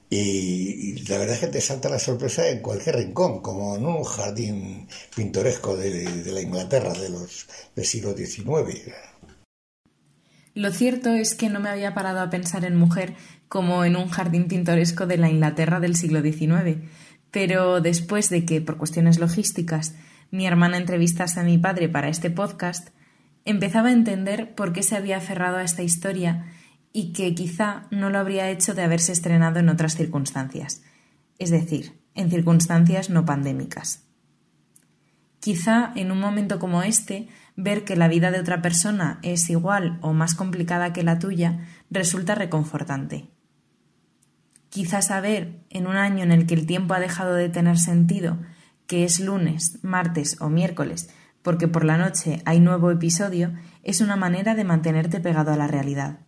Y, 0.10 0.92
y, 0.92 1.06
la 1.08 1.18
verdad 1.18 1.36
es 1.36 1.42
que 1.42 1.48
te 1.48 1.62
salta 1.62 1.90
la 1.90 2.00
sorpresa 2.00 2.48
en 2.50 2.62
cualquier 2.62 2.98
rincón, 2.98 3.42
como 3.42 3.76
en 3.76 3.86
un 3.86 4.04
jardín 4.04 4.88
pintoresco 5.16 5.76
de, 5.76 5.90
de 6.24 6.32
la 6.32 6.42
Inglaterra 6.42 6.94
de 6.94 7.10
los, 7.10 7.48
del 7.76 7.86
siglo 7.86 8.16
XIX. 8.16 8.94
Lo 10.56 10.72
cierto 10.72 11.10
es 11.10 11.34
que 11.34 11.50
no 11.50 11.60
me 11.60 11.70
había 11.70 11.96
parado 11.96 12.22
a 12.22 12.30
pensar 12.30 12.64
en 12.64 12.76
mujer 12.76 13.16
como 13.48 13.86
en 13.86 13.96
un 13.96 14.10
jardín 14.10 14.48
pintoresco 14.48 15.08
de 15.08 15.18
la 15.18 15.30
Inglaterra 15.30 15.80
del 15.80 15.96
siglo 15.96 16.22
XIX, 16.22 16.80
pero 17.32 17.82
después 17.82 18.30
de 18.30 18.46
que, 18.46 18.62
por 18.62 18.78
cuestiones 18.78 19.20
logísticas, 19.20 19.96
mi 20.30 20.46
hermana 20.46 20.78
entrevistase 20.78 21.40
a 21.40 21.44
mi 21.44 21.58
padre 21.58 21.90
para 21.90 22.10
este 22.10 22.30
podcast, 22.30 22.90
empezaba 23.46 23.90
a 23.90 23.94
entender 23.94 24.54
por 24.54 24.74
qué 24.74 24.84
se 24.84 24.96
había 24.96 25.18
aferrado 25.18 25.58
a 25.58 25.64
esta 25.64 25.82
historia 25.82 26.46
y 26.92 27.14
que 27.14 27.34
quizá 27.34 27.88
no 27.90 28.12
lo 28.12 28.20
habría 28.20 28.52
hecho 28.52 28.76
de 28.76 28.84
haberse 28.84 29.12
estrenado 29.12 29.60
en 29.60 29.70
otras 29.70 29.96
circunstancias, 29.96 30.84
es 31.40 31.50
decir, 31.50 32.00
en 32.14 32.30
circunstancias 32.30 33.10
no 33.10 33.26
pandémicas. 33.26 34.04
Quizá 35.44 35.92
en 35.98 36.14
un 36.14 36.22
momento 36.22 36.58
como 36.58 36.84
este, 36.84 37.28
ver 37.58 37.84
que 37.84 37.98
la 37.98 38.08
vida 38.08 38.32
de 38.32 38.40
otra 38.40 38.62
persona 38.62 39.20
es 39.24 39.50
igual 39.50 40.00
o 40.00 40.14
más 40.14 40.36
complicada 40.36 40.94
que 40.94 41.04
la 41.04 41.20
tuya 41.20 41.68
resulta 41.92 42.34
reconfortante. 42.34 43.28
Quizá 44.70 45.02
saber, 45.02 45.60
en 45.70 45.86
un 45.86 45.98
año 45.98 46.24
en 46.24 46.32
el 46.32 46.48
que 46.48 46.54
el 46.54 46.66
tiempo 46.66 46.94
ha 46.94 47.02
dejado 47.02 47.34
de 47.34 47.50
tener 47.50 47.78
sentido, 47.78 48.40
que 48.88 49.04
es 49.04 49.20
lunes, 49.20 49.80
martes 49.82 50.38
o 50.40 50.48
miércoles, 50.48 51.10
porque 51.42 51.68
por 51.68 51.84
la 51.84 51.98
noche 51.98 52.42
hay 52.46 52.62
nuevo 52.62 52.90
episodio, 52.90 53.54
es 53.84 54.00
una 54.00 54.16
manera 54.16 54.56
de 54.56 54.64
mantenerte 54.64 55.20
pegado 55.20 55.52
a 55.52 55.58
la 55.58 55.68
realidad. 55.68 56.20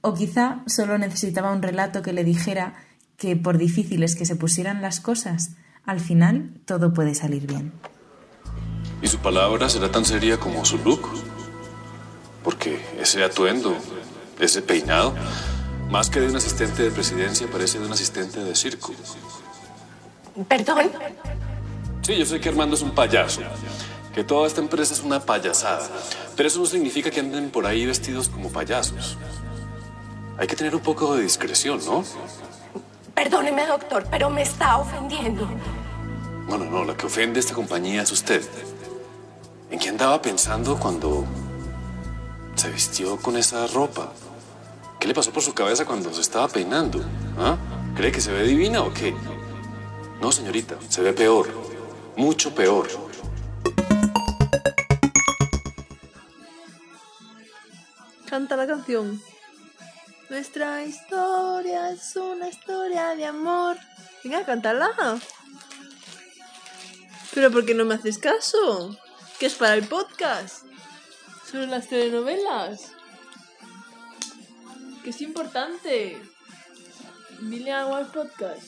O 0.00 0.14
quizá 0.14 0.62
solo 0.66 0.96
necesitaba 0.96 1.52
un 1.52 1.60
relato 1.60 2.00
que 2.00 2.14
le 2.14 2.24
dijera 2.24 2.76
que, 3.18 3.36
por 3.36 3.58
difíciles 3.58 4.16
que 4.16 4.24
se 4.24 4.36
pusieran 4.36 4.80
las 4.80 5.00
cosas, 5.00 5.54
al 5.90 5.98
final 5.98 6.52
todo 6.66 6.94
puede 6.94 7.16
salir 7.16 7.48
bien. 7.48 7.72
¿Y 9.02 9.08
su 9.08 9.18
palabra 9.18 9.68
será 9.68 9.90
tan 9.90 10.04
seria 10.04 10.38
como 10.38 10.64
su 10.64 10.78
look? 10.78 11.00
Porque 12.44 12.80
ese 13.00 13.24
atuendo, 13.24 13.76
ese 14.38 14.62
peinado, 14.62 15.12
más 15.90 16.08
que 16.08 16.20
de 16.20 16.28
un 16.28 16.36
asistente 16.36 16.84
de 16.84 16.92
presidencia, 16.92 17.48
parece 17.50 17.80
de 17.80 17.86
un 17.86 17.92
asistente 17.92 18.38
de 18.38 18.54
circo. 18.54 18.92
¿Perdón? 20.46 20.92
Sí, 22.02 22.16
yo 22.16 22.24
sé 22.24 22.38
que 22.38 22.50
Armando 22.50 22.76
es 22.76 22.82
un 22.82 22.94
payaso, 22.94 23.40
que 24.14 24.22
toda 24.22 24.46
esta 24.46 24.60
empresa 24.60 24.94
es 24.94 25.02
una 25.02 25.18
payasada, 25.18 25.88
pero 26.36 26.46
eso 26.46 26.60
no 26.60 26.66
significa 26.66 27.10
que 27.10 27.18
anden 27.18 27.50
por 27.50 27.66
ahí 27.66 27.84
vestidos 27.84 28.28
como 28.28 28.48
payasos. 28.50 29.18
Hay 30.38 30.46
que 30.46 30.54
tener 30.54 30.72
un 30.72 30.82
poco 30.82 31.16
de 31.16 31.24
discreción, 31.24 31.80
¿no? 31.84 32.04
Perdóneme, 33.12 33.66
doctor, 33.66 34.06
pero 34.08 34.30
me 34.30 34.42
está 34.42 34.76
ofendiendo. 34.76 35.48
No, 36.50 36.58
no, 36.58 36.64
no, 36.64 36.84
la 36.84 36.96
que 36.96 37.06
ofende 37.06 37.38
esta 37.38 37.54
compañía 37.54 38.02
es 38.02 38.10
usted. 38.10 38.42
¿En 39.70 39.78
qué 39.78 39.88
andaba 39.88 40.20
pensando 40.20 40.76
cuando 40.80 41.24
se 42.56 42.68
vistió 42.72 43.16
con 43.18 43.36
esa 43.36 43.68
ropa? 43.68 44.12
¿Qué 44.98 45.06
le 45.06 45.14
pasó 45.14 45.30
por 45.32 45.44
su 45.44 45.54
cabeza 45.54 45.84
cuando 45.84 46.12
se 46.12 46.20
estaba 46.20 46.48
peinando? 46.48 47.04
¿Ah? 47.38 47.56
¿Cree 47.94 48.10
que 48.10 48.20
se 48.20 48.32
ve 48.32 48.42
divina 48.42 48.82
o 48.82 48.92
qué? 48.92 49.14
No, 50.20 50.32
señorita, 50.32 50.74
se 50.88 51.02
ve 51.02 51.12
peor. 51.12 51.46
Mucho 52.16 52.52
peor. 52.52 52.88
Canta 58.28 58.56
la 58.56 58.66
canción. 58.66 59.22
Nuestra 60.28 60.82
historia 60.82 61.92
es 61.92 62.16
una 62.16 62.48
historia 62.48 63.14
de 63.14 63.26
amor. 63.26 63.76
Venga, 64.24 64.44
cántala. 64.44 65.20
Pero 67.34 67.50
¿por 67.50 67.64
qué 67.64 67.74
no 67.74 67.84
me 67.84 67.94
haces 67.94 68.18
caso? 68.18 68.96
Que 69.38 69.46
es 69.46 69.54
para 69.54 69.74
el 69.74 69.86
podcast. 69.86 70.66
Sobre 71.48 71.66
las 71.66 71.88
telenovelas. 71.88 72.92
Que 75.04 75.10
es 75.10 75.20
importante. 75.20 76.20
Dile 77.40 77.72
algo 77.72 77.96
al 77.96 78.06
podcast. 78.06 78.62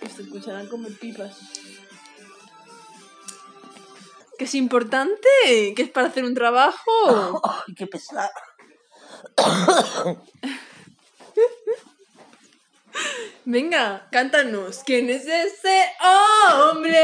Te 0.00 0.22
escucharán 0.22 0.68
comer 0.68 0.96
pipas. 0.98 1.36
Que 4.38 4.44
es 4.44 4.54
importante. 4.54 5.28
Que 5.74 5.82
es 5.82 5.90
para 5.90 6.08
hacer 6.08 6.24
un 6.24 6.34
trabajo. 6.34 7.40
¡Ay, 7.44 7.74
qué 7.74 7.86
pesado! 7.86 8.30
Venga, 13.44 14.08
cántanos. 14.12 14.82
¿Quién 14.84 15.10
es 15.10 15.26
ese 15.26 15.84
hombre 16.70 16.96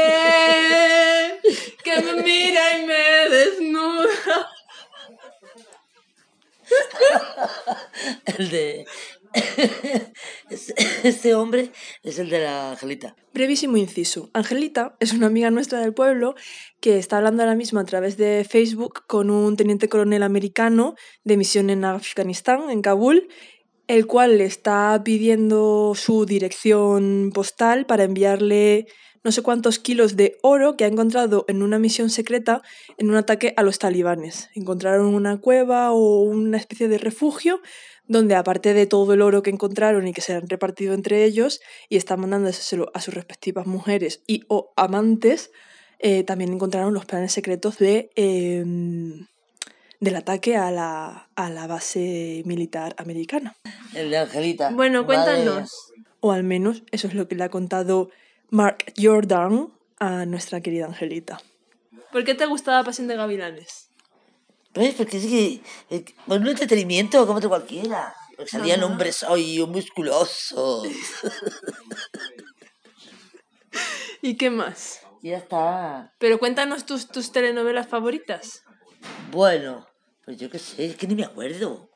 que 1.83 2.01
me 2.01 2.23
mira 2.23 2.79
y 2.79 2.85
me 2.85 3.29
desnuda? 3.29 4.49
El 8.25 8.49
de. 8.49 8.85
Ese, 10.49 10.73
ese 11.03 11.35
hombre 11.35 11.71
es 12.03 12.17
el 12.19 12.29
de 12.29 12.39
la 12.39 12.71
Angelita. 12.71 13.15
Brevísimo 13.33 13.77
inciso. 13.77 14.29
Angelita 14.33 14.95
es 14.99 15.13
una 15.13 15.27
amiga 15.27 15.51
nuestra 15.51 15.81
del 15.81 15.93
pueblo 15.93 16.35
que 16.79 16.97
está 16.97 17.17
hablando 17.17 17.43
ahora 17.43 17.55
mismo 17.55 17.79
a 17.79 17.85
través 17.85 18.17
de 18.17 18.45
Facebook 18.49 19.05
con 19.07 19.29
un 19.29 19.57
teniente 19.57 19.89
coronel 19.89 20.23
americano 20.23 20.95
de 21.23 21.37
misión 21.37 21.69
en 21.69 21.85
Afganistán, 21.85 22.71
en 22.71 22.81
Kabul, 22.81 23.27
el 23.89 24.05
cual 24.05 24.37
le 24.37 24.45
está 24.45 25.01
pidiendo 25.03 25.93
su 25.95 26.27
dirección 26.27 27.31
postal 27.33 27.87
para 27.87 28.03
enviarle 28.03 28.85
no 29.23 29.31
sé 29.31 29.41
cuántos 29.41 29.79
kilos 29.79 30.15
de 30.15 30.37
oro 30.43 30.77
que 30.77 30.85
ha 30.85 30.87
encontrado 30.87 31.43
en 31.47 31.63
una 31.63 31.79
misión 31.79 32.11
secreta 32.11 32.61
en 32.99 33.09
un 33.09 33.15
ataque 33.15 33.55
a 33.57 33.63
los 33.63 33.79
talibanes. 33.79 34.49
Encontraron 34.53 35.15
una 35.15 35.41
cueva 35.41 35.91
o 35.91 36.21
una 36.21 36.57
especie 36.57 36.87
de 36.87 36.99
refugio 36.99 37.61
donde 38.07 38.35
aparte 38.35 38.75
de 38.75 38.85
todo 38.85 39.13
el 39.13 39.23
oro 39.23 39.41
que 39.41 39.49
encontraron 39.49 40.07
y 40.07 40.13
que 40.13 40.21
se 40.21 40.33
han 40.33 40.47
repartido 40.47 40.93
entre 40.93 41.25
ellos 41.25 41.59
y 41.89 41.97
están 41.97 42.19
mandándoselo 42.19 42.91
a 42.93 43.01
sus 43.01 43.15
respectivas 43.15 43.65
mujeres 43.65 44.21
y 44.27 44.43
o 44.49 44.71
amantes, 44.75 45.49
eh, 45.97 46.23
también 46.23 46.53
encontraron 46.53 46.93
los 46.93 47.05
planes 47.05 47.33
secretos 47.33 47.79
de, 47.79 48.11
eh, 48.15 48.63
del 49.99 50.15
ataque 50.15 50.55
a 50.55 50.71
la, 50.71 51.29
a 51.35 51.49
la 51.49 51.67
base 51.67 52.41
militar 52.45 52.95
americana. 52.97 53.55
El 53.93 54.09
de 54.09 54.17
Angelita. 54.17 54.71
Bueno, 54.71 55.03
Madre 55.03 55.43
cuéntanos. 55.43 55.93
O 56.21 56.31
al 56.31 56.43
menos 56.43 56.83
eso 56.91 57.07
es 57.07 57.13
lo 57.13 57.27
que 57.27 57.35
le 57.35 57.43
ha 57.43 57.49
contado 57.49 58.09
Mark 58.49 58.93
Jordan 58.97 59.69
a 59.99 60.25
nuestra 60.25 60.61
querida 60.61 60.85
Angelita. 60.85 61.39
¿Por 62.11 62.23
qué 62.23 62.35
te 62.35 62.45
gustaba 62.45 62.83
Pasión 62.83 63.07
de 63.07 63.15
Gavilanes? 63.15 63.89
Pues 64.73 64.95
porque 64.95 65.17
es 65.17 65.25
que. 65.25 65.61
eh, 65.89 66.05
un 66.27 66.47
entretenimiento 66.47 67.25
como 67.25 67.37
otro 67.37 67.49
cualquiera. 67.49 68.13
Porque 68.35 68.51
salían 68.51 68.79
Ajá. 68.81 68.91
hombres 68.91 69.23
hoy 69.23 69.65
musculosos. 69.67 70.87
¿Y 74.21 74.37
qué 74.37 74.49
más? 74.49 75.01
Ya 75.21 75.37
está. 75.37 76.13
Pero 76.19 76.39
cuéntanos 76.39 76.85
tus, 76.85 77.07
tus 77.07 77.31
telenovelas 77.31 77.87
favoritas. 77.87 78.63
Bueno, 79.31 79.87
pues 80.29 80.37
yo 80.39 80.47
qué 80.47 80.59
sé, 80.59 80.85
es 80.85 80.95
que 80.95 81.07
ni 81.07 81.15
me 81.15 81.23
acuerdo. 81.23 81.89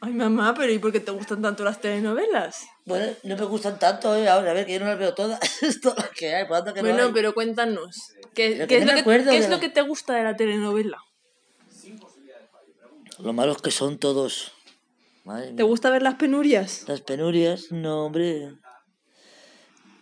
Ay, 0.00 0.12
mamá, 0.12 0.52
pero 0.52 0.72
¿y 0.72 0.80
por 0.80 0.90
qué 0.90 0.98
te 0.98 1.12
gustan 1.12 1.40
tanto 1.40 1.62
las 1.62 1.80
telenovelas? 1.80 2.66
Bueno, 2.84 3.12
no 3.22 3.36
me 3.36 3.44
gustan 3.44 3.78
tanto, 3.78 4.16
¿eh? 4.16 4.28
Ahora, 4.28 4.50
a 4.50 4.54
ver, 4.54 4.66
que 4.66 4.72
yo 4.72 4.80
no 4.80 4.86
las 4.86 4.98
veo 4.98 5.14
todas. 5.14 5.38
es 5.62 5.80
todo 5.80 5.94
lo 5.94 6.10
que 6.10 6.34
hay, 6.34 6.44
por 6.48 6.56
tanto 6.56 6.74
que 6.74 6.82
no 6.82 6.88
bueno, 6.88 7.04
hay. 7.04 7.12
pero 7.12 7.34
cuéntanos. 7.34 7.94
¿Qué, 8.34 8.48
es, 8.48 8.58
no 8.58 8.66
lo 8.66 8.94
que, 8.94 9.00
acuerdo 9.00 9.30
qué 9.30 9.36
de 9.36 9.44
es 9.44 9.48
la- 9.48 9.54
lo 9.54 9.60
que 9.60 9.68
te 9.68 9.80
gusta 9.82 10.14
de 10.14 10.24
la 10.24 10.34
telenovela? 10.34 10.98
Lo 13.20 13.32
malos 13.32 13.62
que 13.62 13.70
son 13.70 13.98
todos. 13.98 14.50
Madre 15.24 15.46
¿Te 15.46 15.52
mía. 15.52 15.64
gusta 15.66 15.88
ver 15.90 16.02
las 16.02 16.16
penurias? 16.16 16.82
Las 16.88 17.00
penurias, 17.00 17.70
no, 17.70 18.06
hombre. 18.06 18.54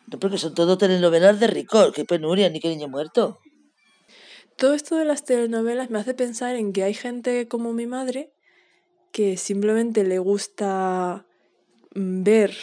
No, 0.06 0.18
porque 0.18 0.38
son 0.38 0.54
todo 0.54 0.78
telenovelas 0.78 1.38
de 1.40 1.46
ricor. 1.46 1.92
Qué 1.92 2.06
penuria, 2.06 2.48
ni 2.48 2.58
qué 2.58 2.68
niño 2.70 2.88
muerto. 2.88 3.38
Todo 4.56 4.74
esto 4.74 4.96
de 4.96 5.04
las 5.04 5.24
telenovelas 5.24 5.90
me 5.90 5.98
hace 5.98 6.14
pensar 6.14 6.56
en 6.56 6.72
que 6.72 6.84
hay 6.84 6.94
gente 6.94 7.48
como 7.48 7.72
mi 7.72 7.86
madre 7.86 8.32
que 9.12 9.36
simplemente 9.36 10.04
le 10.04 10.18
gusta 10.18 11.26
mm, 11.94 12.22
ver 12.22 12.56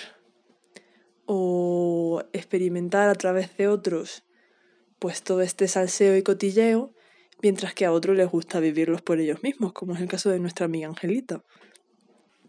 o 1.25 2.23
experimentar 2.33 3.09
a 3.09 3.15
través 3.15 3.55
de 3.57 3.67
otros 3.67 4.23
pues 4.99 5.23
todo 5.23 5.41
este 5.41 5.67
salseo 5.67 6.15
y 6.15 6.21
cotilleo, 6.21 6.93
mientras 7.41 7.73
que 7.73 7.85
a 7.85 7.91
otros 7.91 8.15
les 8.15 8.29
gusta 8.29 8.59
vivirlos 8.59 9.01
por 9.01 9.19
ellos 9.19 9.41
mismos, 9.41 9.73
como 9.73 9.95
es 9.95 10.01
el 10.01 10.07
caso 10.07 10.29
de 10.29 10.39
nuestra 10.39 10.65
amiga 10.67 10.87
Angelita. 10.87 11.43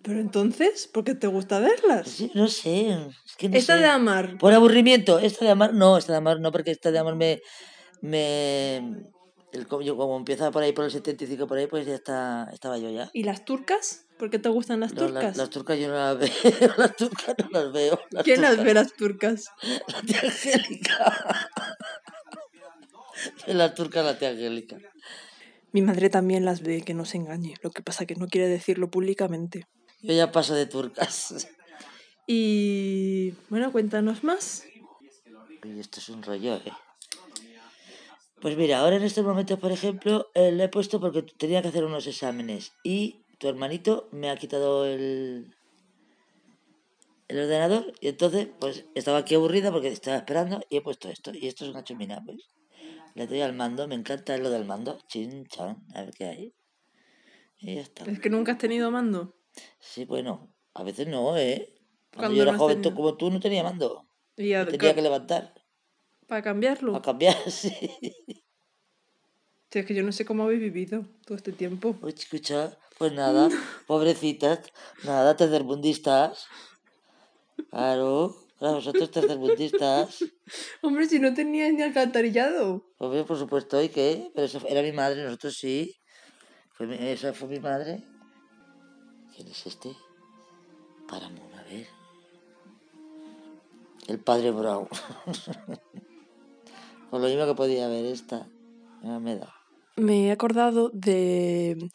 Pero 0.02 0.18
entonces, 0.20 0.87
¿por 0.88 1.04
qué 1.04 1.14
te 1.14 1.28
gusta 1.28 1.61
verlas? 1.61 2.08
Sí, 2.08 2.30
no 2.34 2.49
sé. 2.49 2.90
Es 3.25 3.37
que 3.37 3.49
no 3.49 3.56
Esta 3.56 3.76
sé. 3.76 3.80
de 3.82 3.87
Amar, 3.87 4.37
Por 4.37 4.52
aburrimiento. 4.52 5.18
Esta 5.20 5.44
de 5.44 5.52
amar, 5.52 5.72
no, 5.72 5.96
esta 5.96 6.12
de 6.12 6.18
amar 6.18 6.40
no, 6.40 6.50
porque 6.52 6.72
esta 6.72 6.90
de 6.90 6.99
amar 6.99 7.14
me. 7.14 7.40
me 8.00 8.82
el, 9.52 9.66
como 9.66 9.82
yo 9.82 9.97
como 9.97 10.16
empieza 10.16 10.50
por 10.50 10.62
ahí 10.62 10.73
por 10.73 10.85
el 10.85 10.90
75 10.90 11.47
por 11.47 11.59
ahí, 11.59 11.66
pues 11.66 11.87
ya 11.87 11.94
está, 11.94 12.49
estaba 12.52 12.78
yo 12.78 12.90
ya. 12.90 13.11
¿y 13.12 13.25
las 13.25 13.44
turcas? 13.44 14.06
¿Por 14.18 14.30
qué 14.30 14.38
te 14.38 14.49
gustan 14.49 14.80
las 14.80 14.92
No, 14.94 15.06
turcas? 15.06 15.25
las, 15.25 15.37
las 15.37 15.50
turcas 15.50 15.78
yo 15.78 15.88
no 15.88 15.94
las 15.94 16.18
veo, 16.18 16.30
las 16.78 16.97
turcas 16.97 17.35
no 17.38 17.49
las 17.50 17.73
veo. 17.73 18.00
Las 18.11 18.25
¿Quién 18.25 18.40
las 18.40 18.62
ve 18.62 18.75
las 18.75 18.92
turcas? 18.94 19.47
La 19.88 20.00
tía 20.02 20.21
Angélica. 20.23 21.47
Las 23.47 23.75
turcas 23.75 24.04
la 24.04 24.18
tía 24.18 24.30
Angélica. 24.30 24.78
Mi 25.71 25.80
madre 25.80 26.11
también 26.11 26.44
las 26.44 26.62
ve, 26.62 26.82
que 26.82 26.92
no 26.92 27.04
se 27.04 27.18
engañe. 27.18 27.54
Lo 27.62 27.71
que 27.71 27.82
pasa 27.82 28.04
que 28.04 28.16
no 28.16 28.26
quiere 28.26 28.49
decirlo 28.49 28.90
públicamente. 28.90 29.66
Yo 30.02 30.12
ya 30.12 30.32
paso 30.32 30.54
de 30.54 30.66
turcas. 30.66 31.49
Y 32.26 33.35
bueno, 33.49 33.71
cuéntanos 33.71 34.25
más. 34.25 34.64
Y 35.64 35.78
esto 35.78 36.00
es 36.00 36.09
un 36.09 36.23
rollo, 36.23 36.56
¿eh? 36.56 36.73
Pues 38.42 38.56
mira, 38.56 38.80
ahora 38.80 38.96
en 38.96 39.04
estos 39.04 39.25
momentos, 39.25 39.58
por 39.61 39.70
ejemplo, 39.72 40.28
eh, 40.34 40.50
le 40.52 40.64
he 40.64 40.68
puesto 40.68 41.00
porque 41.00 41.22
tenía 41.22 41.62
que 41.62 41.68
hacer 41.68 41.84
unos 41.84 42.06
exámenes 42.08 42.72
y 42.82 43.22
tu 43.38 43.49
hermanito 43.49 44.08
me 44.11 44.30
ha 44.30 44.37
quitado 44.37 44.84
el, 44.84 45.54
el 47.28 47.38
ordenador 47.38 47.92
y 48.00 48.08
entonces 48.08 48.49
pues 48.58 48.84
estaba 48.96 49.18
aquí 49.18 49.37
aburrida 49.37 49.70
porque 49.70 49.88
estaba 49.88 50.16
esperando 50.16 50.61
y 50.68 50.76
he 50.76 50.80
puesto 50.82 51.08
esto 51.08 51.30
y 51.32 51.46
esto 51.46 51.64
es 51.64 51.70
una 51.70 51.84
chumina, 51.84 52.20
pues. 52.26 52.49
Le 53.14 53.26
doy 53.26 53.42
al 53.42 53.52
mando, 53.52 53.87
me 53.87 53.94
encanta 53.94 54.37
lo 54.38 54.50
del 54.50 54.64
mando, 54.64 54.99
chin, 55.06 55.46
chan, 55.46 55.76
a 55.94 56.00
ver 56.02 56.11
qué 56.12 56.25
hay. 56.25 56.54
Y 57.61 57.76
ya 57.76 57.82
está. 57.82 58.11
Es 58.11 58.18
que 58.18 58.28
nunca 58.30 58.52
has 58.52 58.58
tenido 58.58 58.90
mando. 58.90 59.37
Sí, 59.78 60.04
bueno, 60.04 60.52
a 60.75 60.82
veces 60.82 61.06
no, 61.06 61.37
¿eh? 61.37 61.75
Cuando 62.14 62.34
¿Cuándo 62.34 62.37
yo 62.37 62.42
era 62.42 62.52
no 62.52 62.58
joven 62.58 62.76
tú- 62.78 62.88
tenido? 62.88 62.96
como 62.96 63.16
tú 63.16 63.30
no 63.30 63.38
tenía 63.38 63.62
mando. 63.62 64.06
Y 64.37 64.52
Me 64.54 64.64
tenía 64.64 64.94
que 64.94 65.02
levantar 65.02 65.52
para 66.26 66.43
cambiarlo. 66.43 66.95
a 66.97 67.02
cambiar, 67.02 67.37
sí. 67.50 67.73
Si 69.71 69.79
es 69.79 69.87
que 69.87 69.95
yo 69.95 70.02
no 70.02 70.12
sé 70.12 70.25
cómo 70.25 70.45
habéis 70.45 70.61
vivido 70.61 71.07
todo 71.25 71.37
este 71.37 71.52
tiempo. 71.52 71.97
Uy, 72.02 72.14
escucha, 72.17 72.76
pues 72.99 73.12
nada, 73.12 73.49
pobrecitas, 73.87 74.61
nada, 75.05 75.37
tercermundistas. 75.37 76.47
Claro, 77.71 78.37
claro, 78.59 78.75
vosotros 78.76 79.11
tercermundistas. 79.11 80.25
Hombre, 80.83 81.07
si 81.09 81.18
no 81.18 81.33
teníais 81.33 81.73
ni 81.73 81.83
alcantarillado. 81.83 82.85
Obvio, 82.99 83.25
por 83.25 83.38
supuesto, 83.38 83.83
¿y 83.83 83.88
qué? 83.88 84.31
Pero 84.35 84.44
eso 84.46 84.61
era 84.68 84.83
mi 84.83 84.92
madre, 84.92 85.25
nosotros 85.25 85.57
sí. 85.57 85.94
Fue 86.73 86.87
mi- 86.87 86.96
esa 86.96 87.33
fue 87.33 87.49
mi 87.49 87.59
madre. 87.61 88.05
¿Quién 89.35 89.49
es 89.49 89.66
este? 89.66 89.96
Paramount, 91.09 91.55
a 91.55 91.62
ver. 91.64 91.87
El 94.09 94.18
padre 94.20 94.51
Brown. 94.51 94.87
Por 97.12 97.20
lo 97.20 97.29
mismo 97.29 97.44
que 97.44 97.55
podía 97.55 97.85
haber 97.85 98.07
esta. 98.07 98.48
Me 99.03 99.37
da. 99.37 99.55
Me 99.96 100.29
he 100.29 100.31
acordado 100.31 100.88
de 100.94 101.90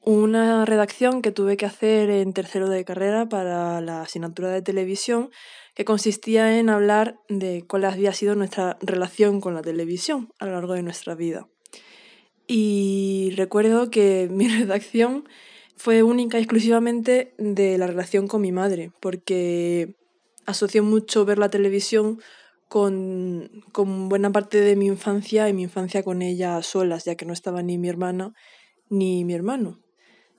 una 0.00 0.64
redacción 0.64 1.22
que 1.22 1.30
tuve 1.30 1.56
que 1.56 1.66
hacer 1.66 2.10
en 2.10 2.32
tercero 2.32 2.68
de 2.68 2.84
carrera 2.84 3.28
para 3.28 3.80
la 3.80 4.02
asignatura 4.02 4.50
de 4.50 4.62
televisión, 4.62 5.30
que 5.76 5.84
consistía 5.84 6.58
en 6.58 6.68
hablar 6.68 7.20
de 7.28 7.64
cuál 7.68 7.84
había 7.84 8.12
sido 8.12 8.34
nuestra 8.34 8.76
relación 8.80 9.40
con 9.40 9.54
la 9.54 9.62
televisión 9.62 10.32
a 10.40 10.46
lo 10.46 10.52
largo 10.54 10.72
de 10.72 10.82
nuestra 10.82 11.14
vida. 11.14 11.46
Y 12.48 13.34
recuerdo 13.36 13.88
que 13.88 14.28
mi 14.32 14.48
redacción 14.48 15.28
fue 15.76 16.02
única 16.02 16.40
y 16.40 16.42
exclusivamente 16.42 17.34
de 17.38 17.78
la 17.78 17.86
relación 17.86 18.26
con 18.26 18.40
mi 18.40 18.50
madre, 18.50 18.90
porque 18.98 19.94
asoció 20.44 20.82
mucho 20.82 21.24
ver 21.24 21.38
la 21.38 21.50
televisión 21.50 22.18
con, 22.68 23.62
con 23.72 24.08
buena 24.08 24.30
parte 24.30 24.60
de 24.60 24.76
mi 24.76 24.86
infancia 24.86 25.48
y 25.48 25.52
mi 25.52 25.62
infancia 25.62 26.02
con 26.02 26.22
ella 26.22 26.56
a 26.56 26.62
solas, 26.62 27.04
ya 27.04 27.14
que 27.14 27.26
no 27.26 27.32
estaba 27.32 27.62
ni 27.62 27.78
mi 27.78 27.88
hermana 27.88 28.32
ni 28.88 29.24
mi 29.24 29.34
hermano. 29.34 29.80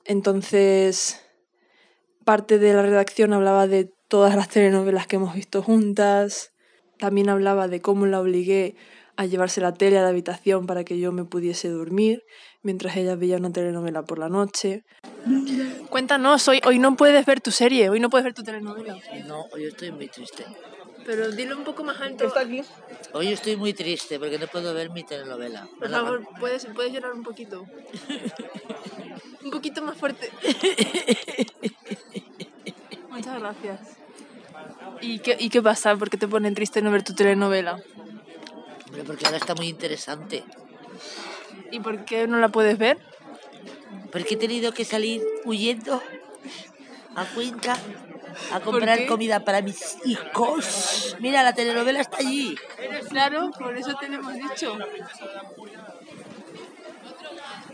Entonces, 0.06 1.22
parte 2.24 2.60
de 2.60 2.74
la 2.74 2.82
redacción 2.82 3.34
hablaba 3.34 3.68
de 3.68 3.92
todas 4.08 4.36
las 4.36 4.50
telenovelas 4.50 5.08
que 5.08 5.18
hemos 5.18 5.34
visto 5.34 5.62
juntas, 5.62 6.54
también 6.98 7.30
hablaba 7.30 7.68
de 7.68 7.82
cómo 7.82 8.06
la 8.06 8.22
obligué 8.22 8.76
a 9.18 9.26
llevarse 9.26 9.62
la 9.62 9.74
tele 9.74 9.98
a 9.98 10.04
la 10.04 10.10
habitación 10.10 10.68
para 10.68 10.84
que 10.84 11.00
yo 11.00 11.12
me 11.12 11.26
pudiese 11.26 11.70
dormir 11.70 12.24
mientras 12.62 12.96
ella 12.96 13.16
veía 13.16 13.38
una 13.38 13.52
telenovela 13.52 14.04
por 14.04 14.20
la 14.20 14.30
noche. 14.30 14.84
Cuéntanos, 15.90 16.48
hoy, 16.48 16.62
hoy 16.66 16.80
no 16.80 16.96
puedes 16.96 17.26
ver 17.26 17.42
tu 17.42 17.52
serie, 17.52 17.90
hoy 17.90 18.00
no 18.00 18.10
puedes 18.10 18.26
ver 18.26 18.34
tu 18.34 18.44
telenovela. 18.44 18.96
No, 19.26 19.46
hoy 19.52 19.66
estoy 19.66 19.92
muy 19.92 20.08
triste. 20.08 20.46
Pero 21.08 21.32
dilo 21.32 21.58
un 21.58 21.64
poco 21.64 21.86
más 21.86 22.02
alto. 22.02 22.28
Está 22.28 22.42
aquí. 22.42 22.62
Hoy 23.14 23.30
estoy 23.30 23.56
muy 23.56 23.74
triste 23.74 24.20
porque 24.20 24.38
no 24.38 24.46
puedo 24.48 24.74
ver 24.74 24.90
mi 24.90 25.06
telenovela. 25.06 25.66
Por 25.80 25.90
favor, 25.90 26.28
¿puedes, 26.38 26.66
puedes 26.76 26.92
llorar 26.92 27.14
un 27.14 27.24
poquito. 27.24 27.66
un 29.44 29.50
poquito 29.50 29.82
más 29.82 29.98
fuerte. 29.98 30.30
Muchas 33.10 33.40
gracias. 33.40 33.80
¿Y 35.00 35.20
qué, 35.20 35.38
¿Y 35.40 35.50
qué 35.50 35.62
pasa? 35.62 35.96
¿Por 35.96 36.10
qué 36.10 36.18
te 36.18 36.28
pone 36.28 36.52
triste 36.52 36.82
no 36.82 36.92
ver 36.92 37.04
tu 37.04 37.16
telenovela? 37.16 37.80
Hombre, 38.88 39.06
porque 39.06 39.26
ahora 39.28 39.38
está 39.38 39.56
muy 39.56 39.70
interesante. 39.70 40.44
¿Y 41.72 41.80
por 41.80 42.04
qué 42.04 42.28
no 42.28 42.38
la 42.40 42.50
puedes 42.50 42.78
ver? 42.78 42.98
Porque 44.12 44.34
he 44.34 44.38
tenido 44.38 44.74
que 44.74 44.84
salir 44.84 45.24
huyendo 45.46 46.04
a 47.16 47.24
Cuenca 47.34 47.78
a 48.52 48.60
comprar 48.60 49.06
comida 49.08 49.40
para 49.42 49.62
mis 49.62 49.98
hijos. 50.06 51.16
Mira, 51.20 51.44
la 51.44 51.54
telenovela 51.54 52.02
está 52.02 52.18
allí. 52.18 52.56
Claro, 53.10 53.52
por 53.58 53.78
eso 53.78 53.96
te 54.00 54.08
lo 54.10 54.16
hemos 54.16 54.34
dicho. 54.34 54.78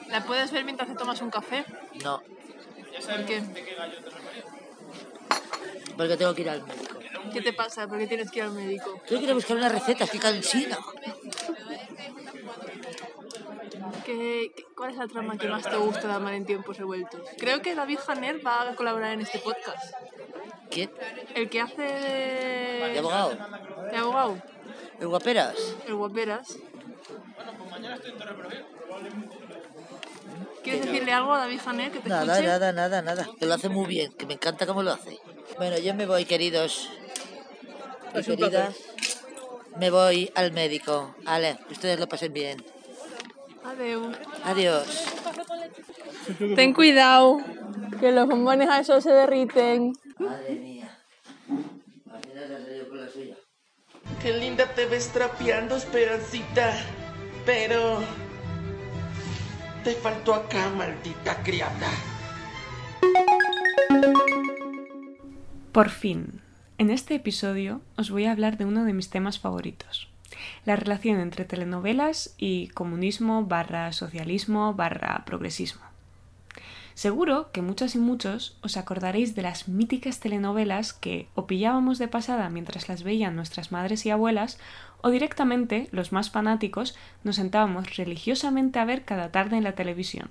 ¿La 0.10 0.24
puedes 0.26 0.52
ver 0.52 0.64
mientras 0.64 0.88
te 0.90 0.96
tomas 0.96 1.22
un 1.22 1.30
café? 1.32 1.66
No, 2.04 2.22
¿Por 2.22 3.26
qué? 3.26 3.42
porque 5.98 6.18
tengo 6.18 6.34
que 6.36 6.42
ir 6.42 6.50
al 6.50 6.64
médico. 6.64 7.00
¿Qué 7.32 7.42
te 7.42 7.54
pasa? 7.54 7.88
¿Por 7.88 7.98
qué 8.00 8.08
tienes 8.08 8.30
que 8.32 8.40
ir 8.40 8.46
al 8.46 8.52
médico? 8.52 9.00
Tengo 9.08 9.20
que 9.20 9.26
ir 9.26 9.32
a 9.32 9.34
buscar 9.36 9.58
unas 9.58 9.72
recetas, 9.72 10.10
qué 10.10 10.20
cansina. 10.20 10.78
¿Qué, 14.06 14.52
qué- 14.56 14.66
cuál 14.76 14.92
es 14.92 14.98
la 14.98 15.08
trama 15.08 15.38
que 15.38 15.48
más 15.48 15.64
te 15.64 15.76
gusta 15.78 16.08
de 16.08 16.14
Amar 16.14 16.34
en 16.34 16.46
tiempos 16.46 16.78
revueltos? 16.78 17.22
Creo 17.38 17.62
que 17.62 17.76
David 17.76 18.00
Janer 18.06 18.46
va 18.46 18.70
a 18.70 18.76
colaborar 18.76 19.14
en 19.14 19.22
este 19.22 19.40
podcast. 19.40 19.94
¿Quién? 20.74 20.92
El 21.36 21.50
que 21.50 21.62
hace 21.62 21.82
de... 21.82 22.90
¿De 22.94 23.00
abogado? 23.00 23.38
de 23.92 23.98
abogado, 23.98 24.42
¿El 25.00 25.08
guaperas? 25.08 25.56
el 25.88 25.96
guaperas. 25.96 26.58
¿Quieres 30.64 30.86
decirle 30.86 31.12
algo 31.12 31.34
a 31.34 31.40
David 31.40 31.60
Janer 31.64 31.92
que 31.92 32.00
te 32.00 32.10
Nada, 32.10 32.24
escuche? 32.24 32.48
nada, 32.48 32.72
nada, 32.72 33.02
nada. 33.02 33.28
Que 33.38 33.46
lo 33.46 33.54
hace 33.54 33.68
muy 33.70 33.86
bien, 33.86 34.14
que 34.14 34.26
me 34.26 34.34
encanta 34.36 34.66
cómo 34.66 34.82
lo 34.82 34.94
hace. 34.94 35.20
Bueno, 35.58 35.78
yo 35.78 35.94
me 35.94 36.06
voy, 36.06 36.26
queridos. 36.26 36.90
Y 38.16 38.24
queridas. 38.24 38.76
Me 39.78 39.90
voy 39.90 40.32
al 40.36 40.54
médico. 40.54 41.14
Ale, 41.26 41.58
que 41.68 41.74
ustedes 41.74 42.00
lo 42.00 42.08
pasen 42.08 42.32
bien. 42.32 42.64
Adeu. 43.66 44.12
Adiós. 44.46 45.06
Ten 46.56 46.74
cuidado, 46.74 47.40
que 48.00 48.12
los 48.12 48.28
bombones 48.28 48.70
a 48.70 48.80
eso 48.80 49.02
se 49.02 49.12
derriten. 49.12 49.94
Madre 50.20 50.56
mía. 50.56 50.98
Al 52.12 52.22
final 52.24 52.48
se 52.48 52.56
ha 52.56 52.60
salido 52.60 52.90
con 52.90 53.02
la 53.02 53.10
suya. 53.10 53.36
Qué 54.22 54.34
linda 54.38 54.66
te 54.74 54.86
ves 54.86 55.10
trapeando, 55.10 55.76
Esperancita. 55.76 56.74
Pero... 57.46 58.02
Te 59.84 59.94
faltó 59.96 60.34
acá, 60.34 60.70
maldita 60.70 61.44
criada. 61.44 61.90
Por 65.72 65.90
fin, 65.90 66.42
en 66.78 66.90
este 66.90 67.16
episodio 67.16 67.82
os 67.98 68.12
voy 68.12 68.26
a 68.26 68.32
hablar 68.32 68.58
de 68.58 68.66
uno 68.66 68.86
de 68.86 68.94
mis 68.94 69.10
temas 69.10 69.40
favoritos, 69.40 70.10
la 70.66 70.76
relación 70.76 71.20
entre 71.20 71.46
telenovelas 71.46 72.36
y 72.38 72.68
comunismo 72.70 73.44
barra 73.46 73.92
socialismo 73.92 74.74
barra 74.74 75.24
progresismo. 75.26 75.93
Seguro 76.94 77.52
que 77.52 77.62
muchas 77.62 77.96
y 77.96 77.98
muchos 77.98 78.58
os 78.62 78.78
acordaréis 78.78 79.36
de 79.36 79.42
las 79.42 79.68
míticas 79.68 80.20
telenovelas 80.20 80.94
que 80.94 81.28
o 81.34 81.48
pillábamos 81.48 81.98
de 81.98 82.08
pasada 82.08 82.50
mientras 82.50 82.88
las 82.88 83.04
veían 83.04 83.36
nuestras 83.36 83.72
madres 83.72 84.06
y 84.06 84.12
abuelas, 84.12 84.60
o 85.02 85.10
directamente, 85.10 85.90
los 85.92 86.12
más 86.12 86.30
fanáticos, 86.30 86.96
nos 87.24 87.36
sentábamos 87.36 87.98
religiosamente 87.98 88.80
a 88.80 88.86
ver 88.86 89.04
cada 89.04 89.32
tarde 89.32 89.58
en 89.58 89.64
la 89.64 89.76
televisión. 89.76 90.30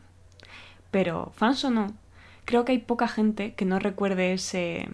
Pero, 0.90 1.32
fans 1.34 1.64
o 1.64 1.70
no, 1.70 1.94
creo 2.44 2.64
que 2.64 2.72
hay 2.72 2.78
poca 2.78 3.08
gente 3.08 3.54
que 3.54 3.64
no 3.64 3.78
recuerde 3.78 4.32
ese... 4.32 4.88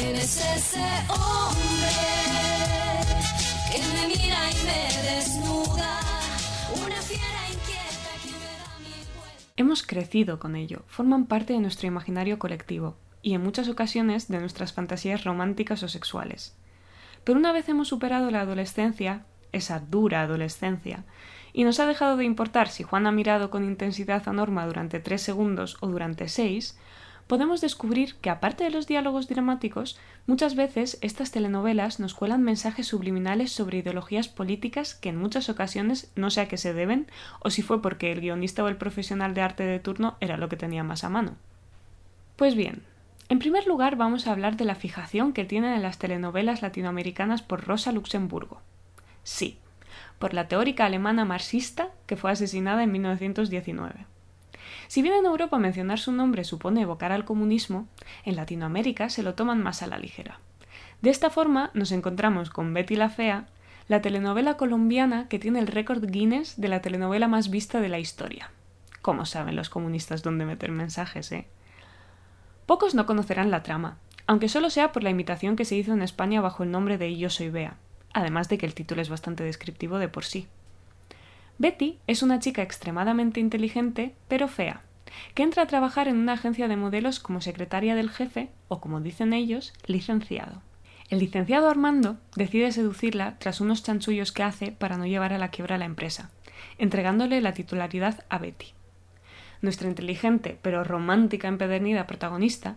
¿quién 0.00 0.16
es 0.16 0.38
ese 0.56 0.86
hombre 1.08 1.96
que 3.70 3.78
me 3.94 4.08
mira 4.08 4.38
y 4.50 4.64
me 4.64 5.10
desnuda? 5.10 6.00
Una 6.86 7.02
fiera 7.02 7.42
inquieta 7.48 8.12
que 8.22 8.30
me 8.30 8.50
da 8.58 8.78
mi 8.78 8.94
vuelta. 9.14 9.52
Hemos 9.56 9.82
crecido 9.82 10.38
con 10.38 10.56
ello, 10.56 10.84
forman 10.86 11.26
parte 11.26 11.52
de 11.52 11.60
nuestro 11.60 11.86
imaginario 11.86 12.38
colectivo 12.38 12.96
y 13.22 13.34
en 13.34 13.42
muchas 13.42 13.68
ocasiones 13.68 14.28
de 14.28 14.40
nuestras 14.40 14.72
fantasías 14.72 15.24
románticas 15.24 15.82
o 15.82 15.88
sexuales. 15.88 16.56
Pero 17.24 17.38
una 17.38 17.52
vez 17.52 17.68
hemos 17.68 17.88
superado 17.88 18.30
la 18.30 18.40
adolescencia, 18.40 19.26
esa 19.52 19.80
dura 19.80 20.22
adolescencia, 20.22 21.04
y 21.52 21.64
nos 21.64 21.78
ha 21.78 21.86
dejado 21.86 22.16
de 22.16 22.24
importar 22.24 22.68
si 22.68 22.84
Juan 22.84 23.06
ha 23.06 23.12
mirado 23.12 23.50
con 23.50 23.64
intensidad 23.64 24.26
a 24.26 24.32
Norma 24.32 24.64
durante 24.66 25.00
tres 25.00 25.20
segundos 25.20 25.76
o 25.80 25.88
durante 25.88 26.28
seis, 26.28 26.78
podemos 27.30 27.60
descubrir 27.60 28.16
que 28.16 28.28
aparte 28.28 28.64
de 28.64 28.70
los 28.70 28.88
diálogos 28.88 29.28
dramáticos, 29.28 29.96
muchas 30.26 30.56
veces 30.56 30.98
estas 31.00 31.30
telenovelas 31.30 32.00
nos 32.00 32.12
cuelan 32.12 32.42
mensajes 32.42 32.88
subliminales 32.88 33.52
sobre 33.52 33.78
ideologías 33.78 34.26
políticas 34.26 34.96
que 34.96 35.10
en 35.10 35.16
muchas 35.16 35.48
ocasiones 35.48 36.10
no 36.16 36.30
sé 36.30 36.40
a 36.40 36.48
qué 36.48 36.56
se 36.56 36.74
deben 36.74 37.06
o 37.38 37.50
si 37.50 37.62
fue 37.62 37.80
porque 37.80 38.10
el 38.10 38.20
guionista 38.20 38.64
o 38.64 38.68
el 38.68 38.74
profesional 38.74 39.32
de 39.32 39.42
arte 39.42 39.62
de 39.62 39.78
turno 39.78 40.16
era 40.18 40.38
lo 40.38 40.48
que 40.48 40.56
tenía 40.56 40.82
más 40.82 41.04
a 41.04 41.08
mano. 41.08 41.36
Pues 42.34 42.56
bien, 42.56 42.82
en 43.28 43.38
primer 43.38 43.64
lugar 43.64 43.94
vamos 43.94 44.26
a 44.26 44.32
hablar 44.32 44.56
de 44.56 44.64
la 44.64 44.74
fijación 44.74 45.32
que 45.32 45.44
tienen 45.44 45.74
en 45.74 45.82
las 45.82 45.98
telenovelas 45.98 46.62
latinoamericanas 46.62 47.42
por 47.42 47.64
Rosa 47.64 47.92
Luxemburgo. 47.92 48.60
Sí, 49.22 49.56
por 50.18 50.34
la 50.34 50.48
teórica 50.48 50.84
alemana 50.84 51.24
marxista 51.24 51.90
que 52.06 52.16
fue 52.16 52.32
asesinada 52.32 52.82
en 52.82 52.90
1919. 52.90 54.06
Si 54.90 55.02
bien 55.02 55.14
en 55.14 55.24
Europa 55.24 55.56
mencionar 55.56 56.00
su 56.00 56.10
nombre 56.10 56.42
supone 56.42 56.80
evocar 56.80 57.12
al 57.12 57.24
comunismo, 57.24 57.86
en 58.24 58.34
Latinoamérica 58.34 59.08
se 59.08 59.22
lo 59.22 59.36
toman 59.36 59.62
más 59.62 59.84
a 59.84 59.86
la 59.86 59.98
ligera. 59.98 60.40
De 61.00 61.10
esta 61.10 61.30
forma 61.30 61.70
nos 61.74 61.92
encontramos 61.92 62.50
con 62.50 62.74
Betty 62.74 62.96
la 62.96 63.08
Fea, 63.08 63.46
la 63.86 64.02
telenovela 64.02 64.56
colombiana 64.56 65.28
que 65.28 65.38
tiene 65.38 65.60
el 65.60 65.68
récord 65.68 66.04
Guinness 66.04 66.60
de 66.60 66.66
la 66.66 66.82
telenovela 66.82 67.28
más 67.28 67.50
vista 67.50 67.80
de 67.80 67.88
la 67.88 68.00
historia. 68.00 68.50
¿Cómo 69.00 69.26
saben 69.26 69.54
los 69.54 69.70
comunistas 69.70 70.24
dónde 70.24 70.44
meter 70.44 70.72
mensajes, 70.72 71.30
eh? 71.30 71.46
Pocos 72.66 72.96
no 72.96 73.06
conocerán 73.06 73.52
la 73.52 73.62
trama, 73.62 73.96
aunque 74.26 74.48
solo 74.48 74.70
sea 74.70 74.90
por 74.90 75.04
la 75.04 75.10
imitación 75.10 75.54
que 75.54 75.64
se 75.64 75.76
hizo 75.76 75.92
en 75.92 76.02
España 76.02 76.40
bajo 76.40 76.64
el 76.64 76.72
nombre 76.72 76.98
de 76.98 77.16
Yo 77.16 77.30
soy 77.30 77.48
Bea, 77.48 77.76
además 78.12 78.48
de 78.48 78.58
que 78.58 78.66
el 78.66 78.74
título 78.74 79.02
es 79.02 79.08
bastante 79.08 79.44
descriptivo 79.44 80.00
de 80.00 80.08
por 80.08 80.24
sí. 80.24 80.48
Betty 81.60 81.98
es 82.06 82.22
una 82.22 82.38
chica 82.38 82.62
extremadamente 82.62 83.38
inteligente, 83.38 84.14
pero 84.28 84.48
fea, 84.48 84.80
que 85.34 85.42
entra 85.42 85.64
a 85.64 85.66
trabajar 85.66 86.08
en 86.08 86.16
una 86.16 86.32
agencia 86.32 86.68
de 86.68 86.76
modelos 86.78 87.20
como 87.20 87.42
secretaria 87.42 87.94
del 87.94 88.08
jefe, 88.08 88.48
o 88.68 88.80
como 88.80 89.02
dicen 89.02 89.34
ellos, 89.34 89.74
licenciado. 89.84 90.62
El 91.10 91.18
licenciado 91.18 91.68
Armando 91.68 92.16
decide 92.34 92.72
seducirla 92.72 93.36
tras 93.38 93.60
unos 93.60 93.82
chanchullos 93.82 94.32
que 94.32 94.42
hace 94.42 94.72
para 94.72 94.96
no 94.96 95.04
llevar 95.04 95.34
a 95.34 95.38
la 95.38 95.50
quiebra 95.50 95.76
la 95.76 95.84
empresa, 95.84 96.30
entregándole 96.78 97.42
la 97.42 97.52
titularidad 97.52 98.24
a 98.30 98.38
Betty. 98.38 98.68
Nuestra 99.60 99.90
inteligente 99.90 100.56
pero 100.62 100.82
romántica 100.82 101.48
empedernida 101.48 102.06
protagonista 102.06 102.76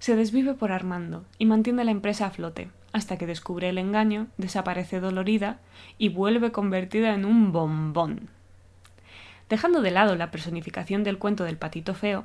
se 0.00 0.16
desvive 0.16 0.54
por 0.54 0.72
Armando 0.72 1.24
y 1.38 1.46
mantiene 1.46 1.84
la 1.84 1.92
empresa 1.92 2.26
a 2.26 2.30
flote, 2.30 2.68
hasta 2.94 3.18
que 3.18 3.26
descubre 3.26 3.68
el 3.68 3.76
engaño, 3.76 4.28
desaparece 4.38 5.00
dolorida 5.00 5.58
y 5.98 6.08
vuelve 6.10 6.52
convertida 6.52 7.12
en 7.12 7.24
un 7.24 7.52
bombón. 7.52 8.30
Dejando 9.48 9.82
de 9.82 9.90
lado 9.90 10.14
la 10.14 10.30
personificación 10.30 11.02
del 11.02 11.18
cuento 11.18 11.42
del 11.42 11.58
patito 11.58 11.94
feo, 11.94 12.24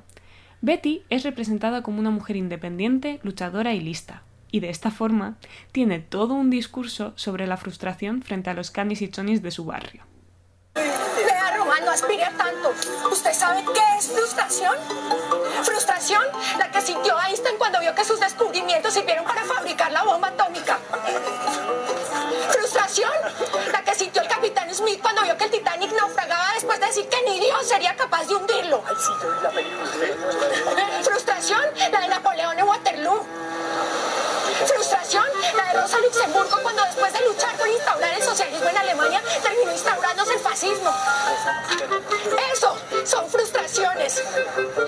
Betty 0.62 1.02
es 1.10 1.24
representada 1.24 1.82
como 1.82 2.00
una 2.00 2.12
mujer 2.12 2.36
independiente, 2.36 3.20
luchadora 3.24 3.74
y 3.74 3.82
lista, 3.82 4.22
y 4.52 4.60
de 4.60 4.70
esta 4.70 4.92
forma 4.92 5.38
tiene 5.72 6.00
todo 6.00 6.36
un 6.36 6.52
discurso 6.52 7.14
sobre 7.16 7.48
la 7.48 7.58
frustración 7.58 8.22
frente 8.22 8.52
a 8.52 8.54
los 8.54 8.70
canis 8.70 9.02
y 9.02 9.10
chonis 9.10 9.42
de 9.42 9.52
su 9.52 9.66
barrio. 9.66 10.04
No 11.84 11.92
aspire 11.92 12.24
a 12.24 12.32
tanto. 12.32 12.74
¿Usted 13.10 13.34
sabe 13.34 13.64
qué 13.74 13.82
es 13.98 14.08
frustración? 14.08 14.76
Frustración, 15.64 16.24
la 16.58 16.70
que 16.70 16.82
sintió 16.82 17.16
Einstein 17.28 17.58
cuando 17.58 17.80
vio 17.80 17.96
que 17.96 18.04
sus 18.04 18.20
descubrimientos 18.20 18.94
sirvieron 18.94 19.26
para 19.26 19.44
fabricar 19.44 19.92
la 19.92 20.04
bomba 20.04 20.28
atómica. 20.28 20.78
Frustración, 22.52 23.12
la 23.72 23.82
que 23.82 23.96
sintió 23.96 24.22
el 24.22 24.28
capitán 24.28 24.74
Smith 24.74 25.02
cuando 25.02 25.22
vio 25.24 25.38
que 25.38 25.46
el 25.46 25.52
Titanic 25.52 25.92
naufragaba 25.94 26.54
después 26.54 26.80
de 26.80 26.86
decir 26.88 27.08
que 27.08 27.22
ni 27.24 27.40
Dios 27.40 27.68
sería 27.68 27.96
capaz 27.96 28.26
de 28.28 28.36
hundirlo. 28.36 28.84
Frustración, 31.04 31.62
la 31.92 32.02
de 32.02 32.08
Napoleón 32.08 32.60
en 32.60 32.68
Waterloo. 32.68 33.26
Frustración, 34.68 35.26
la 35.56 35.74
de 35.74 35.82
Rosa 35.82 36.00
Luxemburgo 36.00 36.58
cuando 36.62 36.84
después 36.84 37.14
de 37.14 37.22
luchar 37.22 37.56
por 37.56 37.68
instaurar 37.68 38.14
el 38.14 38.24
socialismo 38.24 38.70
en 38.70 38.78
Alemania 38.78 39.22
terminó 39.42 39.72
instaurándose 39.72 40.34
el 40.34 40.40
fascismo. 40.40 40.94
Eso 42.54 42.78
son 43.06 43.30
frustraciones. 43.30 44.24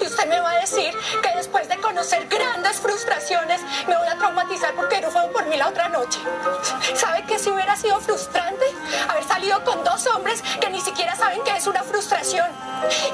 Y 0.02 0.06
usted 0.06 0.26
me 0.28 0.40
va 0.40 0.52
a 0.52 0.60
decir 0.60 0.94
que 1.22 1.38
después 1.38 1.68
de 1.70 1.78
conocer 1.78 2.28
grandes 2.28 2.80
frustraciones 2.80 3.62
me 3.88 3.96
voy 3.96 4.08
a 4.08 4.18
traumatizar 4.18 4.74
porque 4.76 5.00
no 5.02 5.10
fue 5.10 5.28
por 5.30 5.46
mí 5.46 5.58
la 5.58 5.70
otra 5.70 5.90
noche. 5.90 6.20
¿Sabe 6.96 7.24
que 7.26 7.40
si 7.40 7.50
hubiera 7.50 7.76
sido 7.76 8.00
frustrante 8.02 8.66
haber 9.08 9.24
salido 9.24 9.64
con 9.64 9.84
dos 9.84 10.06
hombres 10.08 10.42
que 10.60 10.70
ni 10.70 10.82
siquiera 10.82 11.16
saben 11.16 11.42
qué 11.44 11.56
es 11.56 11.68
una 11.68 11.84
frustración? 11.84 12.48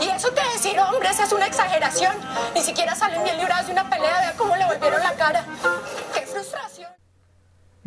Y 0.01 0.09
eso 0.09 0.33
que 0.33 0.41
decir 0.53 0.79
hombres 0.79 1.19
es 1.19 1.31
una 1.31 1.45
exageración. 1.45 2.13
Ni 2.53 2.61
siquiera 2.61 2.95
salen 2.95 3.23
bien 3.23 3.37
librados 3.37 3.67
de 3.67 3.73
una 3.73 3.89
pelea, 3.89 4.19
vea 4.19 4.33
cómo 4.37 4.55
le 4.55 4.65
volvieron 4.65 5.01
la 5.01 5.13
cara. 5.13 5.43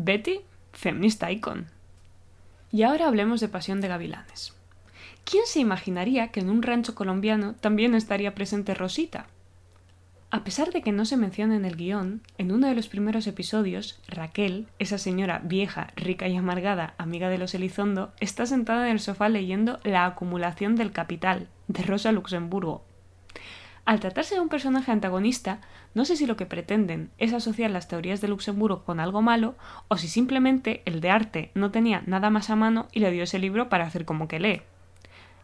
Betty, 0.03 0.41
feminista 0.73 1.31
icon. 1.31 1.67
Y 2.73 2.85
ahora 2.85 3.07
hablemos 3.07 3.39
de 3.43 3.49
Pasión 3.49 3.83
de 3.83 3.89
Gavilanes. 3.89 4.55
¿Quién 5.27 5.43
se 5.45 5.61
imaginaría 5.61 6.29
que 6.29 6.41
en 6.41 6.49
un 6.49 6.63
rancho 6.63 6.95
colombiano 6.95 7.55
también 7.61 7.95
estaría 7.95 8.35
presente 8.35 8.73
Rosita? 8.73 9.27
A 10.31 10.43
pesar 10.43 10.73
de 10.73 10.81
que 10.81 10.93
no 10.93 11.05
se 11.05 11.19
menciona 11.19 11.55
en 11.55 11.67
el 11.67 11.77
guion, 11.77 12.23
en 12.39 12.51
uno 12.51 12.69
de 12.69 12.75
los 12.75 12.89
primeros 12.89 13.27
episodios, 13.27 14.01
Raquel, 14.09 14.69
esa 14.79 14.97
señora 14.97 15.43
vieja, 15.45 15.89
rica 15.97 16.27
y 16.29 16.37
amargada, 16.37 16.95
amiga 16.97 17.29
de 17.29 17.37
los 17.37 17.55
Elizondo, 17.55 18.15
está 18.21 18.47
sentada 18.47 18.87
en 18.87 18.93
el 18.93 19.01
sofá 19.01 19.29
leyendo 19.29 19.81
La 19.85 20.07
acumulación 20.07 20.77
del 20.77 20.93
capital, 20.93 21.49
de 21.69 21.83
Rosa 21.83 22.11
Luxemburgo. 22.11 22.87
Al 23.85 23.99
tratarse 23.99 24.35
de 24.35 24.41
un 24.41 24.49
personaje 24.49 24.93
antagonista, 24.93 25.61
no 25.95 26.05
sé 26.05 26.17
si 26.17 26.27
lo 26.27 26.37
que 26.37 26.47
pretenden 26.47 27.11
es 27.19 27.33
asociar 27.33 27.71
las 27.71 27.89
teorías 27.89 28.21
de 28.21 28.29
Luxemburgo 28.29 28.85
con 28.85 29.01
algo 29.01 29.23
malo, 29.23 29.57
o 29.89 29.97
si 29.97 30.07
simplemente 30.07 30.83
el 30.85 31.01
de 31.01 31.11
arte 31.11 31.51
no 31.55 31.71
tenía 31.71 32.03
nada 32.07 32.31
más 32.31 32.51
a 32.51 32.57
mano 32.57 32.89
y 32.93 33.01
le 33.01 33.11
dio 33.11 33.25
ese 33.25 33.39
libro 33.39 33.69
para 33.69 33.87
hacer 33.87 34.05
como 34.05 34.29
que 34.29 34.39
lee. 34.39 34.63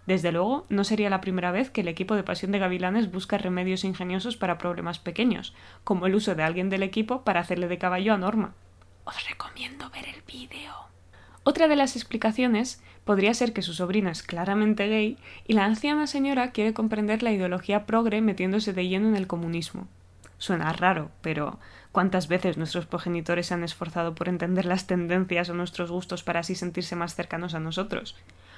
Desde 0.06 0.30
luego, 0.30 0.66
no 0.68 0.84
sería 0.84 1.10
la 1.10 1.20
primera 1.20 1.50
vez 1.50 1.70
que 1.70 1.80
el 1.80 1.88
equipo 1.88 2.14
de 2.14 2.22
Pasión 2.22 2.52
de 2.52 2.60
Gavilanes 2.60 3.10
busca 3.10 3.38
remedios 3.38 3.82
ingeniosos 3.82 4.36
para 4.36 4.58
problemas 4.58 5.00
pequeños, 5.00 5.52
como 5.82 6.06
el 6.06 6.14
uso 6.14 6.36
de 6.36 6.44
alguien 6.44 6.70
del 6.70 6.84
equipo 6.84 7.22
para 7.22 7.40
hacerle 7.40 7.66
de 7.66 7.78
caballo 7.78 8.14
a 8.14 8.18
Norma. 8.18 8.54
Os 9.04 9.28
recomiendo 9.28 9.90
ver 9.90 10.06
el 10.06 10.22
vídeo. 10.22 10.72
Otra 11.42 11.66
de 11.66 11.76
las 11.76 11.96
explicaciones 11.96 12.82
podría 13.06 13.32
ser 13.34 13.52
que 13.52 13.62
su 13.62 13.72
sobrino 13.72 14.10
es 14.10 14.24
claramente 14.24 14.88
gay 14.88 15.16
y 15.46 15.52
la 15.52 15.64
anciana 15.64 16.08
señora 16.08 16.50
quiere 16.50 16.74
comprender 16.74 17.22
la 17.22 17.30
ideología 17.30 17.86
progre 17.86 18.20
metiéndose 18.20 18.72
de 18.72 18.88
lleno 18.88 19.08
en 19.08 19.14
el 19.16 19.28
comunismo. 19.28 19.86
Suena 20.38 20.72
raro, 20.72 21.12
pero 21.22 21.60
¿cuántas 21.92 22.26
veces 22.26 22.58
nuestros 22.58 22.84
progenitores 22.84 23.46
se 23.46 23.54
han 23.54 23.62
esforzado 23.62 24.16
por 24.16 24.28
entender 24.28 24.66
las 24.66 24.88
tendencias 24.88 25.48
o 25.48 25.54
nuestros 25.54 25.90
gustos 25.90 26.24
para 26.24 26.40
así 26.40 26.56
sentirse 26.56 26.96
más 26.96 27.14
cercanos 27.14 27.54
a 27.54 27.60
nosotros? 27.60 28.16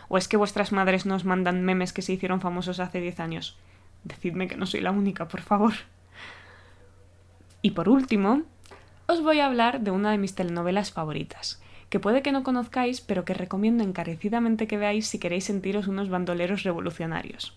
¿O 0.09 0.17
es 0.17 0.29
que 0.29 0.39
vuestras 0.39 0.73
madres 0.73 1.05
nos 1.05 1.27
mandan 1.27 1.63
memes 1.63 1.93
que 1.93 2.03
se 2.03 2.15
hicieron 2.15 2.41
famosos 2.41 2.81
hace 2.81 3.03
diez 3.03 3.21
años? 3.21 3.59
Decidme 4.03 4.49
que 4.49 4.57
no 4.57 4.65
soy 4.65 4.81
la 4.81 4.93
única, 4.93 5.29
por 5.29 5.43
favor. 5.43 5.75
Y 7.61 7.73
por 7.73 7.91
último, 7.91 8.45
os 9.07 9.23
voy 9.23 9.41
a 9.41 9.47
hablar 9.47 9.83
de 9.83 9.91
una 9.91 10.11
de 10.11 10.19
mis 10.19 10.35
telenovelas 10.35 10.91
favoritas, 10.91 11.61
que 11.91 12.01
puede 12.01 12.23
que 12.23 12.33
no 12.33 12.43
conozcáis, 12.43 13.01
pero 13.01 13.25
que 13.25 13.35
recomiendo 13.35 13.85
encarecidamente 13.85 14.67
que 14.67 14.77
veáis 14.77 15.07
si 15.07 15.19
queréis 15.19 15.45
sentiros 15.45 15.89
unos 15.89 16.09
bandoleros 16.09 16.63
revolucionarios. 16.63 17.57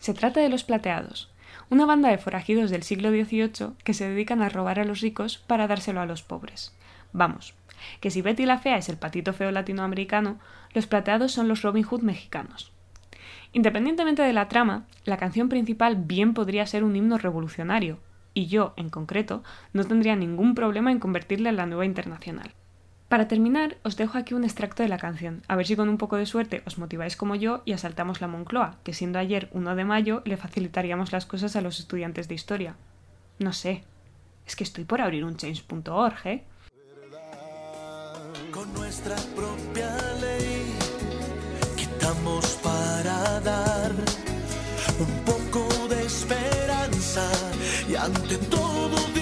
Se 0.00 0.14
trata 0.14 0.40
de 0.40 0.48
Los 0.48 0.64
Plateados, 0.64 1.30
una 1.70 1.86
banda 1.86 2.08
de 2.08 2.18
forajidos 2.18 2.70
del 2.70 2.82
siglo 2.82 3.10
XVIII 3.10 3.74
que 3.84 3.94
se 3.94 4.08
dedican 4.08 4.42
a 4.42 4.48
robar 4.48 4.78
a 4.78 4.84
los 4.84 5.00
ricos 5.00 5.38
para 5.38 5.66
dárselo 5.66 6.00
a 6.00 6.06
los 6.06 6.22
pobres. 6.22 6.74
Vamos, 7.12 7.54
que 8.00 8.10
si 8.10 8.22
Betty 8.22 8.46
la 8.46 8.58
Fea 8.58 8.78
es 8.78 8.88
el 8.88 8.96
patito 8.96 9.32
feo 9.32 9.50
latinoamericano, 9.50 10.38
los 10.72 10.86
plateados 10.86 11.32
son 11.32 11.48
los 11.48 11.62
Robin 11.62 11.84
Hood 11.84 12.02
mexicanos. 12.02 12.72
Independientemente 13.52 14.22
de 14.22 14.32
la 14.32 14.48
trama, 14.48 14.86
la 15.04 15.16
canción 15.16 15.48
principal 15.48 15.96
bien 15.96 16.34
podría 16.34 16.66
ser 16.66 16.84
un 16.84 16.96
himno 16.96 17.18
revolucionario, 17.18 17.98
y 18.34 18.46
yo, 18.46 18.72
en 18.76 18.90
concreto, 18.90 19.42
no 19.72 19.84
tendría 19.84 20.14
ningún 20.16 20.54
problema 20.54 20.92
en 20.92 21.00
convertirla 21.00 21.50
en 21.50 21.56
la 21.56 21.66
nueva 21.66 21.86
internacional. 21.86 22.52
Para 23.08 23.26
terminar, 23.26 23.78
os 23.84 23.96
dejo 23.96 24.18
aquí 24.18 24.34
un 24.34 24.44
extracto 24.44 24.82
de 24.82 24.90
la 24.90 24.98
canción, 24.98 25.42
a 25.48 25.56
ver 25.56 25.66
si 25.66 25.76
con 25.76 25.88
un 25.88 25.96
poco 25.96 26.16
de 26.16 26.26
suerte 26.26 26.62
os 26.66 26.76
motiváis 26.76 27.16
como 27.16 27.34
yo 27.34 27.62
y 27.64 27.72
asaltamos 27.72 28.20
la 28.20 28.28
Moncloa, 28.28 28.76
que 28.84 28.92
siendo 28.92 29.18
ayer 29.18 29.48
1 29.52 29.76
de 29.76 29.84
mayo 29.84 30.20
le 30.26 30.36
facilitaríamos 30.36 31.10
las 31.10 31.24
cosas 31.24 31.56
a 31.56 31.62
los 31.62 31.80
estudiantes 31.80 32.28
de 32.28 32.34
historia. 32.34 32.76
No 33.38 33.54
sé, 33.54 33.82
es 34.46 34.56
que 34.56 34.64
estoy 34.64 34.84
por 34.84 35.00
abrir 35.00 35.24
un 35.24 35.36
change.org, 35.36 36.26
¿eh? 36.26 36.44
con 38.52 38.72
nuestra 38.74 39.16
propia 39.34 39.90
ley 40.20 40.74
quitamos 41.76 42.58
para 42.62 43.40
dar 43.40 43.92
un 44.98 45.24
poco 45.24 45.88
de 45.88 46.04
esperanza 46.04 47.26
y 47.88 47.94
ante 47.94 48.36
todo 48.36 49.17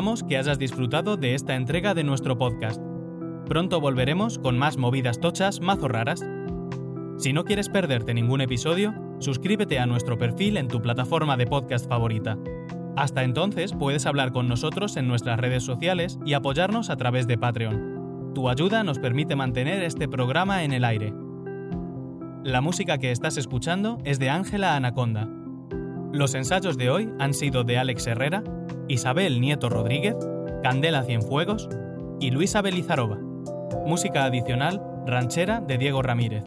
Que 0.00 0.38
hayas 0.38 0.58
disfrutado 0.58 1.18
de 1.18 1.34
esta 1.34 1.56
entrega 1.56 1.92
de 1.92 2.04
nuestro 2.04 2.38
podcast. 2.38 2.80
Pronto 3.46 3.82
volveremos 3.82 4.38
con 4.38 4.56
más 4.56 4.78
movidas 4.78 5.20
tochas 5.20 5.60
mazo 5.60 5.88
raras. 5.88 6.24
Si 7.18 7.34
no 7.34 7.44
quieres 7.44 7.68
perderte 7.68 8.14
ningún 8.14 8.40
episodio, 8.40 8.94
suscríbete 9.18 9.78
a 9.78 9.84
nuestro 9.84 10.16
perfil 10.16 10.56
en 10.56 10.68
tu 10.68 10.80
plataforma 10.80 11.36
de 11.36 11.46
podcast 11.46 11.86
favorita. 11.86 12.38
Hasta 12.96 13.24
entonces 13.24 13.74
puedes 13.74 14.06
hablar 14.06 14.32
con 14.32 14.48
nosotros 14.48 14.96
en 14.96 15.06
nuestras 15.06 15.38
redes 15.38 15.64
sociales 15.64 16.18
y 16.24 16.32
apoyarnos 16.32 16.88
a 16.88 16.96
través 16.96 17.26
de 17.26 17.36
Patreon. 17.36 18.32
Tu 18.34 18.48
ayuda 18.48 18.82
nos 18.82 18.98
permite 18.98 19.36
mantener 19.36 19.82
este 19.82 20.08
programa 20.08 20.64
en 20.64 20.72
el 20.72 20.82
aire. 20.82 21.12
La 22.42 22.62
música 22.62 22.96
que 22.96 23.10
estás 23.10 23.36
escuchando 23.36 23.98
es 24.04 24.18
de 24.18 24.30
Ángela 24.30 24.76
Anaconda. 24.76 25.28
Los 26.10 26.34
ensayos 26.34 26.78
de 26.78 26.88
hoy 26.88 27.10
han 27.18 27.34
sido 27.34 27.64
de 27.64 27.76
Alex 27.76 28.06
Herrera, 28.06 28.42
Isabel 28.90 29.40
Nieto 29.40 29.68
Rodríguez, 29.68 30.16
Candela 30.64 31.04
Cienfuegos 31.04 31.68
y 32.18 32.32
Luisa 32.32 32.60
Belizarova. 32.60 33.18
Música 33.86 34.24
adicional, 34.24 34.82
Ranchera 35.06 35.60
de 35.60 35.78
Diego 35.78 36.02
Ramírez. 36.02 36.42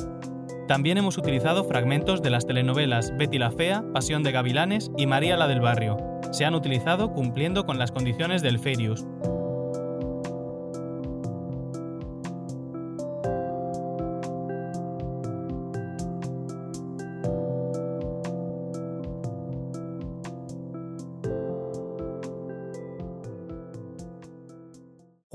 También 0.67 0.97
hemos 0.97 1.17
utilizado 1.17 1.63
fragmentos 1.63 2.21
de 2.21 2.29
las 2.32 2.45
telenovelas 2.45 3.15
Betty 3.17 3.39
la 3.39 3.51
Fea, 3.51 3.86
Pasión 3.93 4.23
de 4.23 4.34
Gavilanes 4.34 4.91
y 4.97 5.08
María 5.08 5.38
la 5.38 5.47
del 5.47 5.62
Barrio. 5.62 5.95
Se 6.32 6.43
han 6.43 6.53
utilizado 6.53 7.13
cumpliendo 7.13 7.65
con 7.65 7.79
las 7.79 7.93
condiciones 7.93 8.41
del 8.41 8.60
Fair 8.60 8.91
Use. 8.91 9.06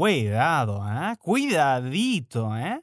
Cuidado, 0.09 0.83
¿eh? 0.89 1.17
Cuidadito, 1.21 2.57
¿eh? 2.57 2.81